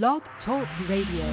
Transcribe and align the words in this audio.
Blog 0.00 0.22
Talk 0.46 0.66
Radio. 0.88 1.26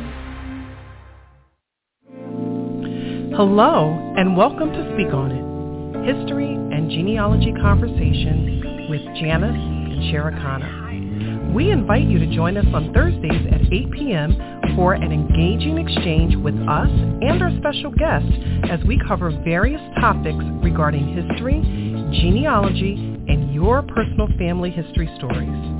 Hello, 3.33 4.13
and 4.17 4.35
welcome 4.35 4.73
to 4.73 4.93
Speak 4.95 5.13
On 5.13 5.31
It, 5.31 6.13
History 6.13 6.55
and 6.55 6.91
Genealogy 6.91 7.53
Conversations 7.53 8.89
with 8.89 8.99
Janice 9.15 9.55
and 9.55 10.11
Cerekana. 10.11 11.53
We 11.53 11.71
invite 11.71 12.03
you 12.03 12.19
to 12.19 12.35
join 12.35 12.57
us 12.57 12.65
on 12.73 12.91
Thursdays 12.93 13.47
at 13.49 13.61
8 13.71 13.91
p.m. 13.93 14.35
for 14.75 14.91
an 14.91 15.13
engaging 15.13 15.77
exchange 15.77 16.35
with 16.35 16.55
us 16.67 16.89
and 16.89 17.41
our 17.41 17.55
special 17.59 17.91
guests 17.91 18.33
as 18.69 18.83
we 18.85 18.99
cover 19.07 19.31
various 19.45 19.81
topics 20.01 20.43
regarding 20.61 21.15
history, 21.15 21.61
genealogy, 22.19 22.95
and 23.29 23.53
your 23.53 23.83
personal 23.83 24.27
family 24.37 24.69
history 24.69 25.09
stories. 25.17 25.79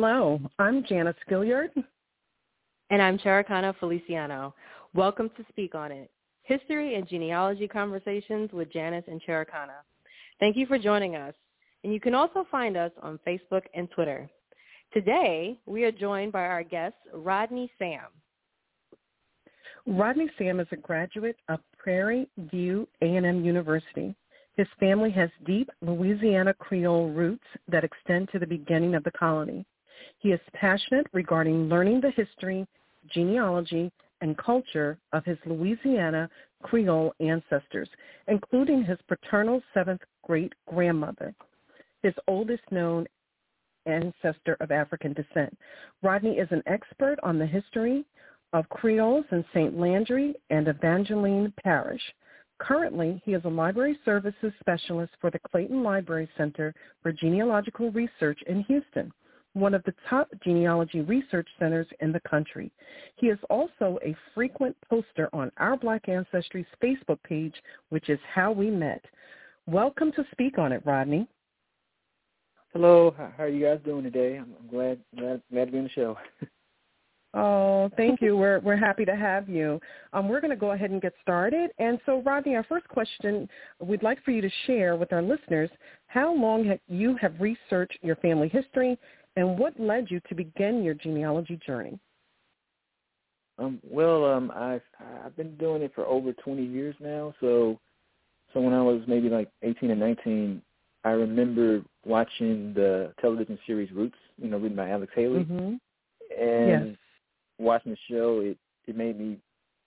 Hello, 0.00 0.40
I'm 0.60 0.84
Janice 0.84 1.16
Gilliard. 1.28 1.70
And 2.90 3.02
I'm 3.02 3.18
Cerekana 3.18 3.74
Feliciano. 3.80 4.54
Welcome 4.94 5.28
to 5.36 5.44
Speak 5.48 5.74
On 5.74 5.90
It, 5.90 6.08
History 6.44 6.94
and 6.94 7.08
Genealogy 7.08 7.66
Conversations 7.66 8.52
with 8.52 8.72
Janice 8.72 9.02
and 9.08 9.20
Cerekana. 9.26 9.82
Thank 10.38 10.56
you 10.56 10.66
for 10.66 10.78
joining 10.78 11.16
us. 11.16 11.34
And 11.82 11.92
you 11.92 11.98
can 11.98 12.14
also 12.14 12.46
find 12.48 12.76
us 12.76 12.92
on 13.02 13.18
Facebook 13.26 13.62
and 13.74 13.90
Twitter. 13.90 14.30
Today, 14.92 15.58
we 15.66 15.82
are 15.82 15.90
joined 15.90 16.30
by 16.30 16.44
our 16.44 16.62
guest, 16.62 16.94
Rodney 17.12 17.68
Sam. 17.76 18.06
Rodney 19.84 20.30
Sam 20.38 20.60
is 20.60 20.68
a 20.70 20.76
graduate 20.76 21.38
of 21.48 21.58
Prairie 21.76 22.28
View 22.52 22.86
A&M 23.02 23.44
University. 23.44 24.14
His 24.56 24.68
family 24.78 25.10
has 25.10 25.28
deep 25.44 25.68
Louisiana 25.82 26.54
Creole 26.54 27.10
roots 27.10 27.46
that 27.66 27.82
extend 27.82 28.28
to 28.30 28.38
the 28.38 28.46
beginning 28.46 28.94
of 28.94 29.02
the 29.02 29.10
colony. 29.10 29.66
He 30.18 30.32
is 30.32 30.40
passionate 30.52 31.06
regarding 31.12 31.68
learning 31.68 32.00
the 32.00 32.10
history, 32.10 32.66
genealogy, 33.08 33.90
and 34.20 34.36
culture 34.36 34.98
of 35.12 35.24
his 35.24 35.38
Louisiana 35.46 36.28
Creole 36.62 37.14
ancestors, 37.20 37.88
including 38.26 38.82
his 38.82 38.98
paternal 39.06 39.62
seventh 39.72 40.02
great-grandmother, 40.24 41.34
his 42.02 42.14
oldest 42.26 42.62
known 42.70 43.06
ancestor 43.86 44.56
of 44.60 44.70
African 44.70 45.12
descent. 45.12 45.56
Rodney 46.02 46.38
is 46.38 46.48
an 46.50 46.62
expert 46.66 47.18
on 47.22 47.38
the 47.38 47.46
history 47.46 48.04
of 48.52 48.68
Creoles 48.68 49.24
in 49.30 49.44
St. 49.52 49.78
Landry 49.78 50.34
and 50.50 50.68
Evangeline 50.68 51.52
Parish. 51.62 52.02
Currently, 52.58 53.22
he 53.24 53.34
is 53.34 53.44
a 53.44 53.48
library 53.48 53.98
services 54.04 54.52
specialist 54.58 55.12
for 55.20 55.30
the 55.30 55.38
Clayton 55.38 55.82
Library 55.82 56.28
Center 56.36 56.74
for 57.02 57.12
Genealogical 57.12 57.92
Research 57.92 58.40
in 58.46 58.62
Houston 58.64 59.12
one 59.58 59.74
of 59.74 59.82
the 59.84 59.94
top 60.08 60.28
genealogy 60.44 61.00
research 61.00 61.48
centers 61.58 61.86
in 62.00 62.12
the 62.12 62.20
country. 62.20 62.70
He 63.16 63.26
is 63.26 63.38
also 63.50 63.98
a 64.04 64.14
frequent 64.34 64.76
poster 64.88 65.28
on 65.32 65.50
Our 65.58 65.76
Black 65.76 66.08
Ancestry's 66.08 66.66
Facebook 66.82 67.18
page, 67.24 67.54
which 67.88 68.08
is 68.08 68.18
how 68.32 68.52
we 68.52 68.70
met. 68.70 69.04
Welcome 69.66 70.12
to 70.12 70.24
Speak 70.32 70.58
on 70.58 70.72
It, 70.72 70.82
Rodney. 70.84 71.26
Hello, 72.72 73.14
how 73.16 73.44
are 73.44 73.48
you 73.48 73.64
guys 73.64 73.80
doing 73.84 74.04
today? 74.04 74.36
I'm 74.36 74.54
glad 74.70 74.98
glad, 75.18 75.42
glad 75.50 75.64
to 75.66 75.72
be 75.72 75.78
on 75.78 75.84
the 75.84 75.90
show. 75.90 76.16
Oh, 77.34 77.90
thank 77.96 78.22
you. 78.22 78.38
We're 78.38 78.58
we're 78.60 78.76
happy 78.76 79.04
to 79.04 79.14
have 79.14 79.50
you. 79.50 79.78
Um, 80.14 80.28
we're 80.28 80.40
going 80.40 80.50
to 80.50 80.56
go 80.56 80.70
ahead 80.72 80.90
and 80.90 81.00
get 81.00 81.12
started. 81.20 81.70
And 81.78 81.98
so, 82.06 82.22
Rodney, 82.22 82.56
our 82.56 82.64
first 82.64 82.88
question 82.88 83.46
we'd 83.80 84.02
like 84.02 84.24
for 84.24 84.30
you 84.30 84.40
to 84.40 84.50
share 84.66 84.96
with 84.96 85.12
our 85.12 85.20
listeners: 85.20 85.68
How 86.06 86.34
long 86.34 86.64
have 86.64 86.78
you 86.88 87.16
have 87.20 87.34
researched 87.38 87.98
your 88.00 88.16
family 88.16 88.48
history, 88.48 88.98
and 89.38 89.56
what 89.56 89.78
led 89.78 90.10
you 90.10 90.20
to 90.28 90.34
begin 90.34 90.82
your 90.82 90.94
genealogy 90.94 91.60
journey? 91.64 91.96
Um, 93.56 93.78
well, 93.88 94.24
um, 94.24 94.50
I've 94.50 94.82
I've 95.24 95.36
been 95.36 95.56
doing 95.56 95.82
it 95.82 95.92
for 95.94 96.04
over 96.06 96.32
20 96.32 96.64
years 96.64 96.96
now. 96.98 97.32
So, 97.40 97.78
so 98.52 98.60
when 98.60 98.74
I 98.74 98.82
was 98.82 99.00
maybe 99.06 99.28
like 99.28 99.48
18 99.62 99.92
and 99.92 100.00
19, 100.00 100.60
I 101.04 101.10
remember 101.10 101.82
watching 102.04 102.74
the 102.74 103.12
television 103.20 103.58
series 103.64 103.92
Roots, 103.92 104.18
you 104.42 104.48
know, 104.48 104.58
written 104.58 104.76
by 104.76 104.90
Alex 104.90 105.12
Haley, 105.14 105.44
mm-hmm. 105.44 105.74
and 106.36 106.88
yes. 106.88 106.96
watching 107.60 107.92
the 107.92 107.98
show, 108.10 108.40
it 108.40 108.58
it 108.88 108.96
made 108.96 109.20
me 109.20 109.38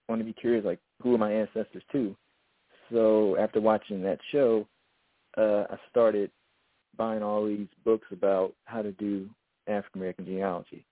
want 0.07 0.21
to 0.21 0.25
be 0.25 0.33
curious, 0.33 0.63
like 0.63 0.79
who 1.01 1.13
are 1.13 1.17
my 1.17 1.31
ancestors 1.31 1.83
too. 1.91 2.15
So 2.89 3.37
after 3.37 3.59
watching 3.59 4.01
that 4.03 4.19
show, 4.31 4.65
uh, 5.37 5.65
I 5.69 5.77
started 5.89 6.31
buying 6.97 7.21
all 7.21 7.45
these 7.45 7.67
books 7.83 8.07
about 8.11 8.53
how 8.65 8.81
to 8.81 8.93
do 8.93 9.29
African 9.71 10.01
American 10.01 10.25
genealogy. 10.25 10.85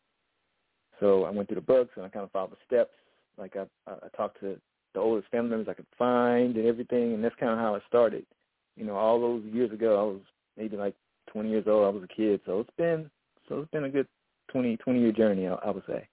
So 1.00 1.24
I 1.24 1.30
went 1.30 1.48
through 1.48 1.56
the 1.56 1.62
books 1.62 1.92
and 1.96 2.06
I 2.06 2.10
kind 2.10 2.24
of 2.24 2.32
followed 2.32 2.52
the 2.52 2.58
steps. 2.66 2.92
Like 3.38 3.56
I, 3.56 3.66
I 3.88 4.08
talked 4.18 4.40
to 4.42 4.60
the 4.94 5.00
oldest 5.00 5.30
family 5.30 5.52
members 5.52 5.68
I 5.70 5.74
could 5.74 5.86
find 5.98 6.56
and 6.58 6.66
everything, 6.66 7.14
and 7.14 7.24
that's 7.24 7.36
kind 7.36 7.52
of 7.52 7.60
how 7.60 7.76
it 7.76 7.84
started. 7.88 8.26
You 8.76 8.86
know, 8.86 8.96
all 8.96 9.20
those 9.20 9.44
years 9.46 9.72
ago, 9.72 10.00
I 10.00 10.04
was 10.04 10.22
maybe 10.58 10.78
like 10.78 10.96
20 11.32 11.50
years 11.50 11.66
old. 11.68 11.86
I 11.86 11.90
was 11.90 12.04
a 12.04 12.14
kid, 12.14 12.42
so 12.46 12.60
it's 12.60 12.70
been 12.78 13.10
so 13.48 13.60
it's 13.60 13.72
been 13.72 13.86
a 13.86 13.90
good 13.90 14.08
20 14.52 14.78
20 14.78 15.00
year 15.00 15.12
journey. 15.12 15.48
I, 15.48 15.54
I 15.54 15.70
would 15.70 15.84
say. 15.88 16.08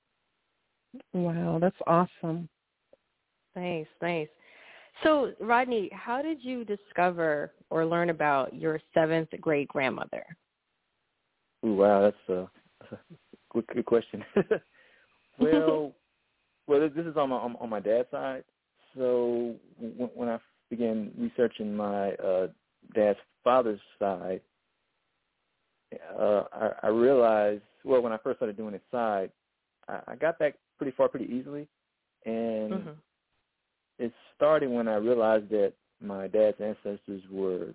Wow, 1.12 1.58
that's 1.60 1.76
awesome. 1.86 2.48
Nice, 3.54 3.86
nice. 4.00 4.28
So, 5.02 5.32
Rodney, 5.40 5.90
how 5.92 6.22
did 6.22 6.42
you 6.42 6.64
discover 6.64 7.52
or 7.70 7.84
learn 7.84 8.10
about 8.10 8.54
your 8.54 8.80
seventh 8.94 9.28
great 9.40 9.68
grandmother? 9.68 10.24
Ooh, 11.64 11.74
wow, 11.74 12.02
that's 12.02 12.28
a, 12.28 12.48
that's 12.80 12.92
a 12.92 13.16
good, 13.50 13.66
good 13.68 13.84
question. 13.84 14.24
well, 15.38 15.92
well, 16.66 16.80
this 16.80 17.06
is 17.06 17.16
on 17.16 17.30
my 17.30 17.36
on, 17.36 17.70
my 17.70 17.80
dad's 17.80 18.10
side. 18.10 18.44
So 18.96 19.54
when, 19.78 20.10
when 20.14 20.28
I 20.28 20.38
began 20.70 21.12
researching 21.18 21.74
my 21.74 22.12
uh, 22.12 22.48
dad's 22.94 23.18
father's 23.42 23.80
side, 23.98 24.40
uh, 26.18 26.44
I, 26.52 26.70
I 26.84 26.88
realized 26.88 27.62
well 27.84 28.02
when 28.02 28.12
I 28.12 28.18
first 28.18 28.38
started 28.38 28.56
doing 28.56 28.72
his 28.74 28.82
side, 28.90 29.30
I, 29.88 30.00
I 30.08 30.16
got 30.16 30.38
back 30.38 30.54
pretty 30.78 30.94
far 30.96 31.08
pretty 31.08 31.32
easily, 31.32 31.66
and 32.24 32.72
mm-hmm. 32.72 32.90
it 33.98 34.12
started 34.34 34.70
when 34.70 34.88
I 34.88 34.96
realized 34.96 35.48
that 35.50 35.72
my 36.02 36.26
dad's 36.26 36.60
ancestors 36.60 37.22
were 37.30 37.68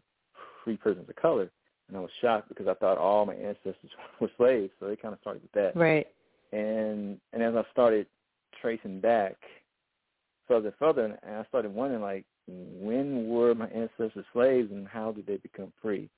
free 0.64 0.78
persons 0.78 1.10
of 1.10 1.16
color 1.16 1.50
and 1.92 1.98
I 1.98 2.02
was 2.02 2.10
shocked 2.22 2.48
because 2.48 2.68
I 2.68 2.74
thought 2.76 2.98
all 2.98 3.26
my 3.26 3.36
ancestors 3.36 3.92
were 4.22 4.32
slaves, 4.38 4.72
so 4.80 4.88
they 4.88 4.96
kind 4.96 5.14
of 5.14 5.20
started 5.20 5.42
with 5.42 5.52
that. 5.52 5.76
Right. 5.76 6.08
And 6.54 7.20
and 7.34 7.44
as 7.44 7.54
I 7.54 7.64
started 7.72 8.08
tracing 8.62 9.02
back 9.02 9.36
further, 10.48 10.74
further, 10.80 11.18
and 11.22 11.36
I 11.36 11.44
started 11.50 11.74
wondering 11.74 12.02
like, 12.02 12.26
when 12.48 13.28
were 13.28 13.54
my 13.54 13.68
ancestors 13.68 14.26
slaves, 14.32 14.72
and 14.72 14.88
how 14.88 15.12
did 15.12 15.28
they 15.28 15.38
become 15.38 15.74
free? 15.82 16.10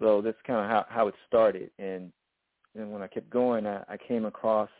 So 0.00 0.22
that's 0.22 0.38
kind 0.46 0.60
of 0.60 0.70
how 0.70 0.86
how 0.88 1.08
it 1.08 1.14
started, 1.26 1.70
and 1.78 2.12
then 2.76 2.90
when 2.90 3.02
I 3.02 3.08
kept 3.08 3.30
going, 3.30 3.66
I, 3.66 3.82
I 3.88 3.96
came 3.96 4.24
across 4.24 4.70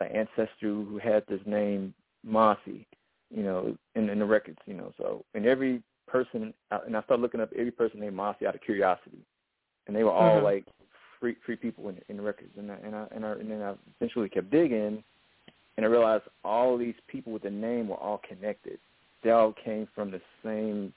an 0.00 0.08
ancestor 0.08 0.48
who 0.60 1.00
had 1.02 1.24
this 1.28 1.40
name 1.46 1.94
Masse, 2.24 2.58
you 2.66 3.42
know, 3.42 3.76
in, 3.94 4.08
in 4.08 4.18
the 4.18 4.24
records, 4.24 4.58
you 4.66 4.74
know. 4.74 4.92
So 4.98 5.24
in 5.34 5.46
every 5.46 5.82
person, 6.08 6.52
uh, 6.70 6.78
and 6.86 6.96
I 6.96 7.02
started 7.02 7.22
looking 7.22 7.40
up 7.40 7.50
every 7.52 7.70
person 7.70 8.00
named 8.00 8.16
Masse 8.16 8.36
out 8.46 8.54
of 8.54 8.60
curiosity, 8.60 9.18
and 9.86 9.96
they 9.96 10.04
were 10.04 10.12
all 10.12 10.36
mm-hmm. 10.36 10.44
like 10.44 10.64
free 11.20 11.36
free 11.44 11.56
people 11.56 11.88
in, 11.88 11.98
in 12.08 12.16
the 12.16 12.22
records, 12.22 12.50
and 12.56 12.70
I, 12.70 12.76
and 12.84 12.94
I 12.94 13.06
and 13.14 13.24
I 13.24 13.30
and 13.32 13.50
then 13.50 13.62
I 13.62 13.74
eventually 14.00 14.28
kept 14.28 14.50
digging, 14.50 15.02
and 15.76 15.86
I 15.86 15.88
realized 15.88 16.24
all 16.44 16.76
these 16.76 16.94
people 17.06 17.32
with 17.32 17.42
the 17.42 17.50
name 17.50 17.88
were 17.88 17.96
all 17.96 18.20
connected. 18.28 18.78
They 19.22 19.30
all 19.30 19.54
came 19.64 19.88
from 19.94 20.10
the 20.10 20.20
same 20.44 20.92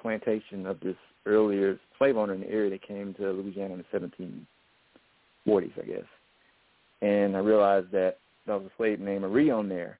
plantation 0.00 0.66
of 0.66 0.80
this 0.80 0.96
earlier 1.26 1.78
slave 1.98 2.16
owner 2.16 2.34
in 2.34 2.40
the 2.40 2.50
area 2.50 2.70
that 2.70 2.86
came 2.86 3.14
to 3.14 3.30
Louisiana 3.30 3.74
in 3.74 3.84
the 3.90 4.46
1740s, 5.46 5.72
I 5.82 5.86
guess. 5.86 6.04
And 7.02 7.36
I 7.36 7.40
realized 7.40 7.90
that 7.92 8.18
there 8.46 8.56
was 8.56 8.66
a 8.66 8.76
slave 8.76 9.00
named 9.00 9.22
Marie 9.22 9.50
on 9.50 9.68
there, 9.68 9.98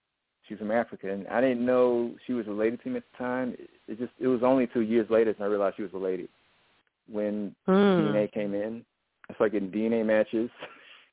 She's 0.51 0.59
from 0.59 0.73
Africa, 0.73 1.09
and 1.09 1.29
I 1.29 1.41
didn't 1.41 1.65
know 1.65 2.11
she 2.27 2.33
was 2.33 2.45
related 2.49 2.83
to 2.83 2.89
me 2.89 2.97
at 2.97 3.05
the 3.13 3.19
time. 3.19 3.55
It, 3.57 3.71
it 3.87 3.99
just 4.01 4.11
it 4.19 4.27
was 4.27 4.43
only 4.43 4.67
two 4.67 4.81
years 4.81 5.09
later 5.09 5.33
that 5.33 5.45
I 5.45 5.47
realized 5.47 5.77
she 5.77 5.83
was 5.83 5.93
related. 5.93 6.29
When 7.09 7.55
mm. 7.69 7.73
DNA 7.73 8.33
came 8.33 8.53
in, 8.53 8.85
I 9.31 9.35
started 9.35 9.53
getting 9.53 9.71
DNA 9.71 10.05
matches, 10.05 10.51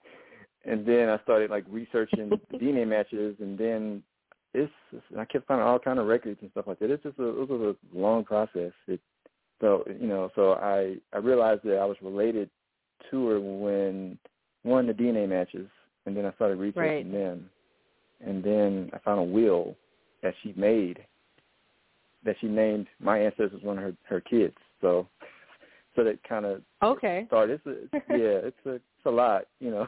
and 0.66 0.88
then 0.88 1.10
I 1.10 1.22
started 1.22 1.52
like 1.52 1.66
researching 1.70 2.32
DNA 2.56 2.88
matches, 2.88 3.36
and 3.40 3.60
then 3.60 4.02
it's 4.56 4.74
I 5.16 5.24
kept 5.26 5.48
finding 5.48 5.68
all 5.68 5.78
kind 5.78 6.00
of 6.00 6.08
records 6.08 6.40
and 6.42 6.50
stuff 6.50 6.66
like 6.66 6.80
that. 6.80 6.90
It's 6.90 7.04
just 7.04 7.20
a, 7.20 7.28
it 7.28 7.48
was 7.48 7.76
a 7.94 7.96
long 7.96 8.24
process. 8.24 8.72
It, 8.88 9.00
so 9.62 9.84
you 10.02 10.08
know, 10.08 10.32
so 10.34 10.54
I 10.54 10.96
I 11.14 11.20
realized 11.20 11.62
that 11.66 11.78
I 11.78 11.86
was 11.86 11.98
related 12.02 12.50
to 13.12 13.28
her 13.28 13.40
when 13.40 14.18
one 14.64 14.88
the 14.88 14.94
DNA 14.94 15.30
matches, 15.30 15.70
and 16.08 16.18
then 16.18 16.26
I 16.26 16.32
started 16.32 16.58
researching 16.58 17.12
right. 17.12 17.12
them 17.12 17.52
and 18.26 18.44
then 18.44 18.90
I 18.94 19.00
found 19.00 19.20
a 19.20 19.24
will 19.24 19.76
that 20.24 20.34
she 20.42 20.54
made, 20.56 21.00
that 22.24 22.36
she 22.42 22.48
named 22.48 22.88
my 23.00 23.20
ancestors 23.20 23.64
one 23.64 23.78
of 23.78 23.84
her 23.84 23.96
her 24.04 24.22
kids. 24.22 24.56
So 24.82 25.08
so 25.96 26.04
that 26.04 26.22
kind 26.28 26.46
of 26.46 26.62
okay 26.84 27.26
started. 27.28 27.62
It's 27.66 27.94
a, 27.94 27.98
yeah, 28.10 28.48
it's 28.48 28.66
a 28.66 28.72
it's 28.72 29.06
a 29.06 29.12
lot, 29.12 29.44
you 29.60 29.72
know. 29.72 29.88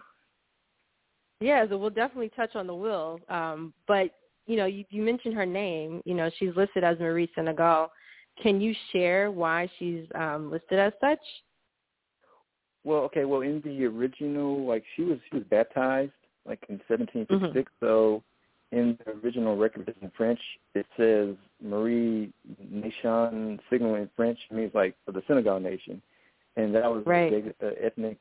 Yeah, 1.41 1.65
so 1.69 1.77
we'll 1.77 1.89
definitely 1.89 2.29
touch 2.29 2.55
on 2.55 2.67
the 2.67 2.75
will. 2.75 3.19
Um, 3.29 3.73
but 3.87 4.11
you 4.45 4.57
know, 4.57 4.65
you, 4.65 4.83
you 4.89 5.01
mentioned 5.01 5.35
her 5.35 5.45
name. 5.45 6.01
You 6.05 6.15
know, 6.15 6.29
she's 6.37 6.55
listed 6.55 6.83
as 6.83 6.99
Marie 6.99 7.29
Senegal. 7.35 7.91
Can 8.41 8.59
you 8.59 8.73
share 8.91 9.31
why 9.31 9.69
she's 9.77 10.05
um, 10.15 10.51
listed 10.51 10.79
as 10.79 10.93
such? 10.99 11.19
Well, 12.83 13.01
okay. 13.01 13.25
Well, 13.25 13.41
in 13.41 13.61
the 13.63 13.85
original, 13.85 14.65
like 14.65 14.83
she 14.95 15.03
was 15.03 15.19
she 15.29 15.37
was 15.37 15.45
baptized 15.49 16.11
like 16.49 16.65
in 16.67 16.81
1756. 16.87 17.53
Mm-hmm. 17.53 17.85
So 17.85 18.23
in 18.71 18.97
the 19.05 19.11
original 19.23 19.55
record 19.55 19.93
in 20.01 20.11
French, 20.17 20.39
it 20.75 20.85
says 20.97 21.35
Marie 21.63 22.31
Nation 22.69 23.59
Senegal 23.69 23.95
in 23.95 24.09
French 24.15 24.39
means 24.51 24.71
like 24.73 24.95
for 25.05 25.11
the 25.11 25.23
Senegal 25.27 25.59
nation, 25.59 26.01
and 26.57 26.73
that 26.75 26.83
was 26.91 27.03
right. 27.05 27.31
a 27.31 27.41
big 27.41 27.53
uh, 27.63 27.67
ethnic 27.81 28.17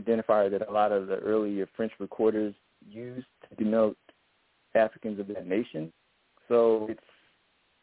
identifier 0.00 0.50
that 0.50 0.68
a 0.68 0.72
lot 0.72 0.92
of 0.92 1.06
the 1.06 1.16
earlier 1.16 1.68
French 1.76 1.92
recorders 1.98 2.54
used 2.88 3.26
to 3.48 3.62
denote 3.62 3.96
Africans 4.74 5.20
of 5.20 5.28
that 5.28 5.46
nation. 5.46 5.92
So 6.48 6.86
it's 6.90 7.00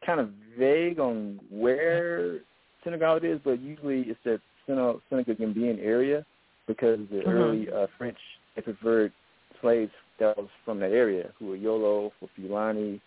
kind 0.06 0.20
of 0.20 0.30
vague 0.58 1.00
on 1.00 1.40
where 1.50 2.40
Senegal 2.84 3.18
it 3.18 3.24
is, 3.24 3.40
but 3.44 3.62
usually 3.62 4.02
it's 4.02 4.20
that 4.26 4.42
Senegal, 4.66 5.02
Senegal-Gambian 5.10 5.84
area 5.84 6.26
because 6.68 7.00
the 7.10 7.18
mm-hmm. 7.18 7.30
early 7.30 7.68
uh, 7.72 7.88
French 7.98 8.18
they 8.56 8.62
preferred 8.62 9.14
slaves 9.62 9.92
that 10.20 10.38
was 10.38 10.48
from 10.66 10.80
that 10.80 10.92
area 10.92 11.32
who 11.38 11.48
were 11.48 11.56
Yolo, 11.56 12.12
Fulani. 12.36 13.02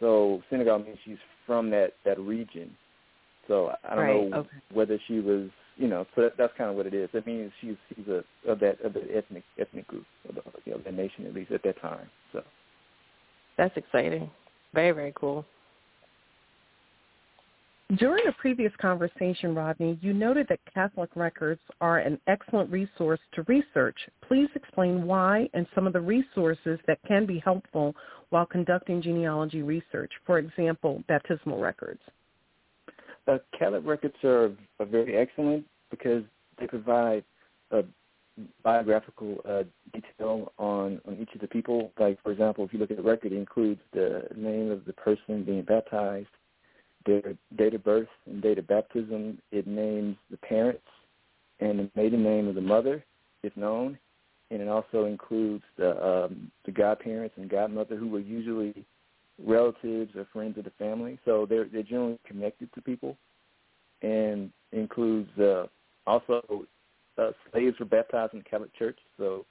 So 0.00 0.42
Senegal 0.50 0.80
means 0.80 0.98
she's 1.04 1.16
from 1.46 1.70
that 1.70 1.92
that 2.04 2.18
region. 2.18 2.70
So 3.48 3.72
I 3.88 3.94
don't 3.94 4.04
right. 4.04 4.30
know 4.30 4.36
okay. 4.38 4.48
whether 4.72 4.98
she 5.06 5.20
was, 5.20 5.48
you 5.76 5.86
know, 5.86 6.06
so 6.14 6.22
that, 6.22 6.32
that's 6.38 6.52
kind 6.56 6.70
of 6.70 6.76
what 6.76 6.86
it 6.86 6.94
is. 6.94 7.10
It 7.12 7.26
means 7.26 7.52
she's 7.60 7.76
she's 7.88 8.06
a 8.08 8.24
of 8.50 8.60
that 8.60 8.80
of 8.82 8.94
the 8.94 9.02
ethnic 9.14 9.44
ethnic 9.60 9.86
group 9.86 10.06
of 10.28 10.34
the 10.34 10.42
you 10.64 10.72
know, 10.72 10.78
that 10.84 10.94
nation 10.94 11.26
at 11.26 11.34
least 11.34 11.52
at 11.52 11.62
that 11.62 11.80
time. 11.80 12.08
So 12.32 12.42
that's 13.56 13.76
exciting. 13.76 14.30
Very 14.72 14.92
very 14.92 15.12
cool. 15.14 15.44
During 17.98 18.26
a 18.26 18.32
previous 18.32 18.72
conversation, 18.80 19.54
Rodney, 19.54 19.98
you 20.00 20.14
noted 20.14 20.46
that 20.48 20.58
Catholic 20.72 21.10
records 21.14 21.60
are 21.82 21.98
an 21.98 22.18
excellent 22.26 22.70
resource 22.72 23.20
to 23.34 23.42
research. 23.42 23.98
Please 24.26 24.48
explain 24.54 25.06
why 25.06 25.50
and 25.52 25.66
some 25.74 25.86
of 25.86 25.92
the 25.92 26.00
resources 26.00 26.78
that 26.86 26.98
can 27.06 27.26
be 27.26 27.38
helpful 27.40 27.94
while 28.30 28.46
conducting 28.46 29.02
genealogy 29.02 29.60
research, 29.62 30.10
for 30.24 30.38
example, 30.38 31.04
baptismal 31.08 31.60
records. 31.60 32.00
Uh, 33.28 33.36
Catholic 33.56 33.84
records 33.84 34.16
are, 34.24 34.50
are 34.80 34.86
very 34.86 35.16
excellent 35.16 35.66
because 35.90 36.24
they 36.58 36.66
provide 36.66 37.22
a 37.70 37.82
biographical 38.62 39.36
uh, 39.46 39.62
detail 39.92 40.52
on, 40.58 41.00
on 41.06 41.18
each 41.20 41.32
of 41.34 41.40
the 41.42 41.48
people. 41.48 41.92
Like, 41.98 42.20
for 42.22 42.32
example, 42.32 42.64
if 42.64 42.72
you 42.72 42.78
look 42.78 42.90
at 42.90 42.96
the 42.96 43.02
record, 43.02 43.32
it 43.32 43.36
includes 43.36 43.80
the 43.92 44.22
name 44.34 44.70
of 44.70 44.86
the 44.86 44.94
person 44.94 45.44
being 45.44 45.62
baptized, 45.62 46.28
their 47.06 47.34
date 47.56 47.74
of 47.74 47.84
birth 47.84 48.08
and 48.26 48.42
date 48.42 48.58
of 48.58 48.66
baptism. 48.66 49.38
It 49.52 49.66
names 49.66 50.16
the 50.30 50.36
parents 50.38 50.82
and 51.60 51.78
the 51.78 51.90
maiden 51.94 52.22
name 52.22 52.48
of 52.48 52.54
the 52.54 52.60
mother, 52.60 53.04
if 53.42 53.56
known, 53.56 53.98
and 54.50 54.60
it 54.60 54.68
also 54.68 55.04
includes 55.04 55.64
the 55.76 56.04
um, 56.04 56.50
the 56.64 56.72
godparents 56.72 57.34
and 57.38 57.48
godmother, 57.48 57.96
who 57.96 58.08
were 58.08 58.20
usually 58.20 58.84
relatives 59.38 60.14
or 60.16 60.26
friends 60.32 60.58
of 60.58 60.64
the 60.64 60.72
family. 60.78 61.18
So 61.24 61.46
they're 61.48 61.66
they're 61.66 61.82
generally 61.82 62.18
connected 62.26 62.72
to 62.74 62.82
people, 62.82 63.16
and 64.02 64.50
includes 64.72 65.30
uh, 65.38 65.66
also 66.06 66.66
uh, 67.18 67.30
slaves 67.52 67.78
were 67.78 67.86
baptized 67.86 68.34
in 68.34 68.40
the 68.40 68.44
Catholic 68.44 68.74
Church. 68.76 68.98
So 69.16 69.44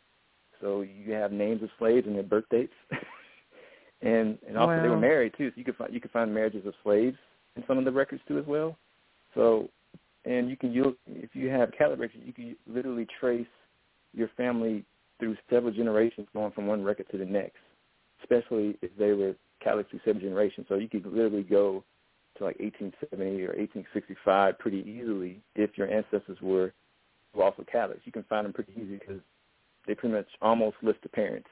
so 0.61 0.81
you 0.81 1.13
have 1.13 1.31
names 1.31 1.63
of 1.63 1.69
slaves 1.79 2.07
and 2.07 2.15
their 2.15 2.23
birth 2.23 2.45
dates. 2.49 2.73
and 4.01 4.37
and 4.47 4.57
also 4.57 4.75
wow. 4.75 4.81
they 4.81 4.89
were 4.89 4.99
married 4.99 5.33
too. 5.37 5.49
So 5.49 5.53
you 5.57 5.63
could 5.63 5.75
find 5.75 5.93
you 5.93 6.01
could 6.01 6.11
find 6.11 6.33
marriages 6.33 6.65
of 6.65 6.73
slaves 6.83 7.17
in 7.55 7.63
some 7.67 7.77
of 7.77 7.85
the 7.85 7.91
records 7.91 8.21
too 8.27 8.37
as 8.37 8.45
well. 8.45 8.77
So, 9.35 9.69
and 10.25 10.49
you 10.49 10.57
can 10.57 10.71
you 10.71 10.97
if 11.07 11.31
you 11.33 11.49
have 11.49 11.71
records, 11.79 12.23
you 12.23 12.33
can 12.33 12.55
literally 12.67 13.07
trace 13.19 13.47
your 14.13 14.29
family 14.37 14.85
through 15.19 15.35
several 15.49 15.71
generations, 15.73 16.27
going 16.33 16.51
from 16.51 16.67
one 16.67 16.83
record 16.83 17.07
to 17.11 17.17
the 17.17 17.25
next. 17.25 17.57
Especially 18.21 18.77
if 18.81 18.91
they 18.97 19.11
were 19.11 19.35
Catholic 19.61 19.89
through 19.89 19.99
seven 20.05 20.21
generations, 20.21 20.65
so 20.69 20.75
you 20.75 20.87
could 20.87 21.05
literally 21.05 21.43
go 21.43 21.83
to 22.37 22.45
like 22.45 22.59
1870 22.59 23.43
or 23.43 23.53
1865 23.55 24.57
pretty 24.59 24.79
easily 24.79 25.41
if 25.55 25.77
your 25.77 25.89
ancestors 25.89 26.37
were 26.41 26.73
also 27.35 27.65
Catholics. 27.69 28.01
You 28.05 28.11
can 28.11 28.23
find 28.23 28.45
them 28.45 28.53
pretty 28.53 28.71
easy 28.73 28.97
because 28.97 29.19
they 29.87 29.95
pretty 29.95 30.15
much 30.15 30.27
almost 30.41 30.77
list 30.81 30.99
the 31.03 31.09
parents. 31.09 31.47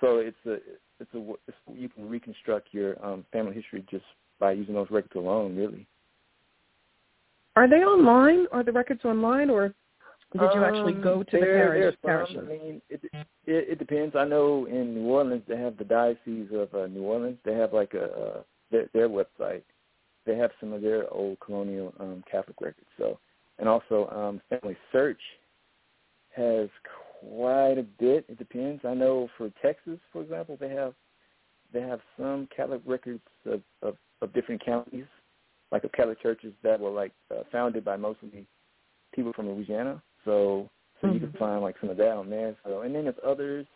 So 0.00 0.18
it's 0.18 0.36
a 0.46 0.54
it's 1.00 1.14
a 1.14 1.32
it's, 1.46 1.56
you 1.74 1.88
can 1.88 2.08
reconstruct 2.08 2.68
your 2.72 3.04
um, 3.04 3.24
family 3.32 3.54
history 3.54 3.84
just 3.90 4.04
by 4.42 4.50
using 4.50 4.74
those 4.74 4.90
records 4.90 5.14
alone, 5.14 5.54
really. 5.56 5.86
Are 7.54 7.70
they 7.70 7.76
online? 7.76 8.46
Are 8.50 8.64
the 8.64 8.72
records 8.72 9.04
online, 9.04 9.50
or 9.50 9.68
did 10.32 10.40
you 10.54 10.64
actually 10.64 10.94
um, 10.94 11.00
go 11.00 11.22
to 11.22 11.30
the 11.30 11.94
parish? 12.02 12.36
I 12.36 12.40
mean, 12.40 12.82
it, 12.90 13.00
it 13.04 13.26
it 13.46 13.78
depends. 13.78 14.16
I 14.16 14.24
know 14.24 14.66
in 14.66 14.94
New 14.94 15.06
Orleans 15.06 15.44
they 15.46 15.56
have 15.56 15.76
the 15.76 15.84
Diocese 15.84 16.48
of 16.52 16.74
uh, 16.74 16.88
New 16.88 17.02
Orleans. 17.02 17.38
They 17.44 17.54
have 17.54 17.72
like 17.72 17.94
a 17.94 18.04
uh, 18.04 18.42
their, 18.72 18.88
their 18.92 19.08
website. 19.08 19.62
They 20.26 20.36
have 20.36 20.50
some 20.58 20.72
of 20.72 20.82
their 20.82 21.08
old 21.12 21.38
colonial 21.38 21.94
um, 22.00 22.24
Catholic 22.28 22.60
records. 22.60 22.88
So, 22.98 23.20
and 23.60 23.68
also 23.68 24.08
um, 24.08 24.40
Family 24.48 24.76
Search 24.90 25.20
has 26.34 26.68
quite 27.20 27.78
a 27.78 27.86
bit. 28.00 28.24
It 28.28 28.38
depends. 28.38 28.82
I 28.84 28.94
know 28.94 29.28
for 29.38 29.52
Texas, 29.62 30.00
for 30.12 30.22
example, 30.22 30.56
they 30.58 30.70
have 30.70 30.94
they 31.72 31.80
have 31.80 32.00
some 32.18 32.48
Catholic 32.54 32.82
records 32.84 33.20
of, 33.46 33.60
of, 33.82 33.96
of 34.22 34.32
different 34.32 34.64
counties, 34.64 35.04
like 35.70 35.84
of 35.84 35.92
Catholic 35.92 36.22
churches 36.22 36.54
that 36.62 36.80
were 36.80 36.90
like 36.90 37.12
uh, 37.30 37.42
founded 37.50 37.84
by 37.84 37.96
mostly 37.96 38.46
people 39.14 39.32
from 39.34 39.50
Louisiana. 39.50 40.02
So 40.24 40.70
so 41.00 41.08
mm-hmm. 41.08 41.14
you 41.14 41.20
can 41.20 41.38
find 41.38 41.60
like 41.60 41.76
some 41.80 41.90
of 41.90 41.96
that 41.98 42.12
on 42.12 42.30
there. 42.30 42.56
So 42.64 42.82
and 42.82 42.94
then 42.94 43.04
there's 43.04 43.16
others. 43.26 43.66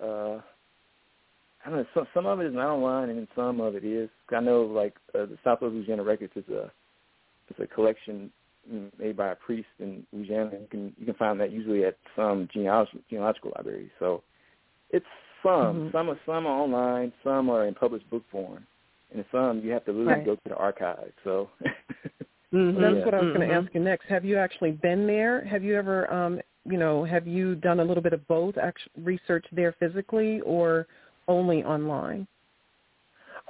Uh, 0.00 0.40
I 1.64 1.70
don't 1.70 1.78
know. 1.78 1.86
Some 1.94 2.06
some 2.14 2.26
of 2.26 2.40
it 2.40 2.46
is 2.46 2.54
not 2.54 2.74
online, 2.74 3.08
and 3.08 3.18
then 3.18 3.28
some 3.34 3.60
of 3.60 3.74
it 3.74 3.84
is. 3.84 4.10
I 4.30 4.40
know 4.40 4.62
like 4.62 4.94
uh, 5.14 5.26
the 5.26 5.38
Southwest 5.42 5.74
Louisiana 5.74 6.04
Records 6.04 6.32
is 6.36 6.48
a 6.48 6.70
it's 7.48 7.58
a 7.58 7.66
collection 7.66 8.30
made 8.98 9.16
by 9.16 9.28
a 9.28 9.34
priest 9.34 9.68
in 9.78 10.06
Louisiana. 10.12 10.50
You 10.52 10.66
can 10.70 10.92
you 10.98 11.06
can 11.06 11.14
find 11.14 11.40
that 11.40 11.52
usually 11.52 11.84
at 11.84 11.96
some 12.16 12.48
genealogical 12.52 13.00
genealogical 13.08 13.52
libraries. 13.56 13.90
So 13.98 14.22
it's 14.90 15.06
some 15.42 15.52
mm-hmm. 15.52 15.96
some 15.96 16.10
are 16.10 16.20
some 16.26 16.46
are 16.46 16.60
online, 16.60 17.12
some 17.22 17.50
are 17.50 17.66
in 17.66 17.74
published 17.74 18.08
book 18.10 18.24
form, 18.30 18.66
and 19.14 19.24
some 19.30 19.60
you 19.60 19.70
have 19.72 19.84
to 19.86 19.92
really 19.92 20.06
right. 20.06 20.24
go 20.24 20.34
to 20.34 20.40
the 20.48 20.56
archive. 20.56 21.12
So 21.22 21.48
mm-hmm. 22.52 22.80
that's 22.80 22.96
yeah. 22.96 23.04
what 23.04 23.14
I 23.14 23.20
was 23.20 23.34
going 23.34 23.48
to 23.48 23.54
Mm-hmm. 23.54 23.66
ask 23.66 23.74
you 23.74 23.80
next. 23.80 24.06
Have 24.08 24.24
you 24.24 24.36
actually 24.38 24.72
been 24.72 25.06
there? 25.06 25.44
Have 25.44 25.62
you 25.62 25.76
ever, 25.76 26.12
um, 26.12 26.40
you 26.64 26.78
know, 26.78 27.04
have 27.04 27.26
you 27.26 27.54
done 27.56 27.80
a 27.80 27.84
little 27.84 28.02
bit 28.02 28.12
of 28.12 28.26
both, 28.26 28.56
actually 28.58 28.92
research 29.02 29.44
there 29.52 29.74
physically 29.78 30.40
or 30.40 30.86
only 31.28 31.62
online? 31.64 32.26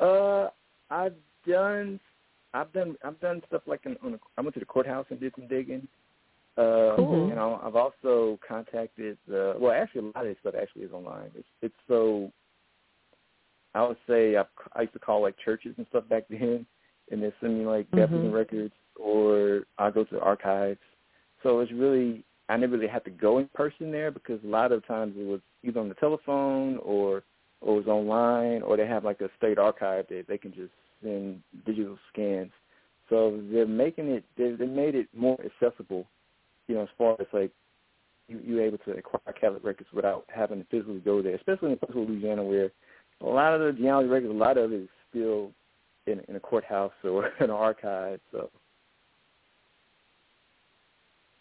Uh, 0.00 0.49
I've 0.90 1.14
done, 1.47 2.00
I've 2.52 2.73
done, 2.73 2.97
I've 3.04 3.21
done 3.21 3.42
stuff 3.49 3.62
like 3.66 3.80
in, 3.85 3.97
on 4.04 4.14
a, 4.14 4.18
I 4.37 4.40
went 4.40 4.54
to 4.54 4.61
the 4.61 4.66
courthouse 4.66 5.06
and 5.11 5.21
did 5.21 5.33
some 5.37 5.49
digging. 5.49 5.87
Uh, 6.56 6.94
Cool. 6.97 7.28
You 7.28 7.35
know, 7.35 7.61
I've 7.64 7.75
also 7.75 8.38
contacted. 8.47 9.18
Uh, 9.28 9.54
well, 9.59 9.73
actually, 9.73 10.02
a 10.02 10.04
lot 10.04 10.16
of 10.18 10.25
this 10.26 10.37
stuff 10.40 10.54
actually 10.61 10.83
is 10.83 10.92
online. 10.92 11.30
It's 11.37 11.49
it's 11.62 11.75
so. 11.88 12.30
I 13.75 13.87
would 13.87 13.97
say 14.07 14.37
I, 14.37 14.45
I 14.75 14.83
used 14.83 14.93
to 14.95 14.99
call 14.99 15.23
like 15.23 15.37
churches 15.45 15.75
and 15.76 15.87
stuff 15.88 16.09
back 16.09 16.25
then, 16.28 16.66
and 17.11 17.23
they 17.23 17.33
send 17.40 17.59
me 17.59 17.66
like 17.66 17.90
Mhm. 17.90 17.97
baptism 17.97 18.33
records, 18.33 18.75
or 18.97 19.64
I 19.78 19.90
go 19.90 20.04
to 20.04 20.14
the 20.14 20.21
archives. 20.21 20.81
So 21.43 21.61
it's 21.61 21.73
really 21.73 22.25
I 22.49 22.57
never 22.57 22.76
really 22.76 22.88
had 22.88 23.04
to 23.04 23.11
go 23.11 23.38
in 23.38 23.49
person 23.54 23.90
there 23.90 24.11
because 24.11 24.43
a 24.45 24.47
lot 24.47 24.71
of 24.71 24.87
times 24.87 25.16
it 25.16 25.26
was 25.26 25.40
either 25.62 25.81
on 25.81 25.88
the 25.88 25.95
telephone 25.97 26.78
or 26.78 27.23
or 27.61 27.75
it 27.78 27.87
was 27.87 27.88
online, 27.88 28.62
or 28.62 28.76
they 28.76 28.87
have 28.87 29.04
like 29.04 29.21
a 29.23 29.31
state 29.38 29.59
archive 29.59 30.07
that 30.09 30.26
they 30.28 30.38
can 30.38 30.52
just 30.52 30.73
send 31.02 31.43
digital 31.64 31.99
scans. 32.12 32.52
So 33.09 33.40
they're 33.50 33.66
making 33.66 34.09
it 34.09 34.25
they 34.37 34.52
they 34.52 34.66
made 34.66 34.95
it 34.95 35.09
more 35.14 35.38
accessible 35.45 36.07
you 36.66 36.75
know, 36.75 36.83
as 36.83 36.88
far 36.97 37.16
as 37.21 37.26
like 37.33 37.50
you 38.28 38.40
you 38.45 38.61
able 38.61 38.78
to 38.78 38.93
acquire 38.93 39.35
Catholic 39.38 39.64
records 39.64 39.90
without 39.93 40.25
having 40.35 40.59
to 40.61 40.66
physically 40.71 41.00
go 41.00 41.21
there, 41.23 41.35
especially 41.35 41.69
in 41.69 41.75
a 41.75 41.76
place 41.76 41.97
like 41.97 42.09
Louisiana 42.09 42.43
where 42.43 42.71
a 43.21 43.26
lot 43.26 43.54
of 43.54 43.61
the 43.61 43.73
genealogy 43.73 44.09
records, 44.09 44.30
a 44.30 44.37
lot 44.37 44.59
of 44.59 44.73
it 44.73 44.83
is 44.83 44.88
still 45.11 45.50
in 46.06 46.21
in 46.28 46.37
a 46.37 46.40
courthouse 46.40 46.92
or 47.02 47.30
an 47.40 47.50
archive. 47.50 48.21
So 48.33 48.50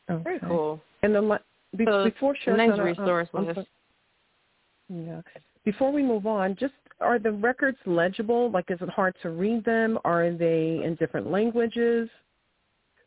Okay. 0.09 0.23
Very 0.23 0.39
cool. 0.41 0.81
And 1.01 1.15
the 1.15 1.39
be, 1.77 1.85
So 1.85 2.03
before 2.03 2.35
nice 2.47 2.71
Cerekana, 2.71 2.83
resource 2.83 3.29
um, 3.33 3.47
list. 3.47 3.59
Yeah. 4.89 5.21
Before 5.65 5.91
we 5.91 6.03
move 6.03 6.27
on, 6.27 6.55
just 6.59 6.73
are 6.99 7.19
the 7.19 7.31
records 7.31 7.77
legible? 7.85 8.51
Like, 8.51 8.65
is 8.69 8.79
it 8.81 8.89
hard 8.89 9.15
to 9.23 9.29
read 9.29 9.65
them? 9.65 9.97
Are 10.05 10.31
they 10.31 10.81
in 10.83 10.95
different 10.99 11.31
languages? 11.31 12.09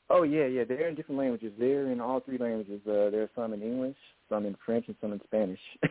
Oh 0.09 0.23
yeah, 0.23 0.47
yeah. 0.47 0.65
They're 0.65 0.89
in 0.89 0.95
different 0.95 1.19
languages. 1.19 1.53
They're 1.59 1.91
in 1.91 2.01
all 2.01 2.21
three 2.21 2.39
languages. 2.39 2.81
Uh, 2.87 3.11
there 3.11 3.23
are 3.23 3.31
some 3.35 3.53
in 3.53 3.63
English, 3.63 3.97
some 4.29 4.47
in 4.47 4.57
French, 4.65 4.87
and 4.89 4.97
some 5.01 5.13
in 5.13 5.21
Spanish. 5.25 5.61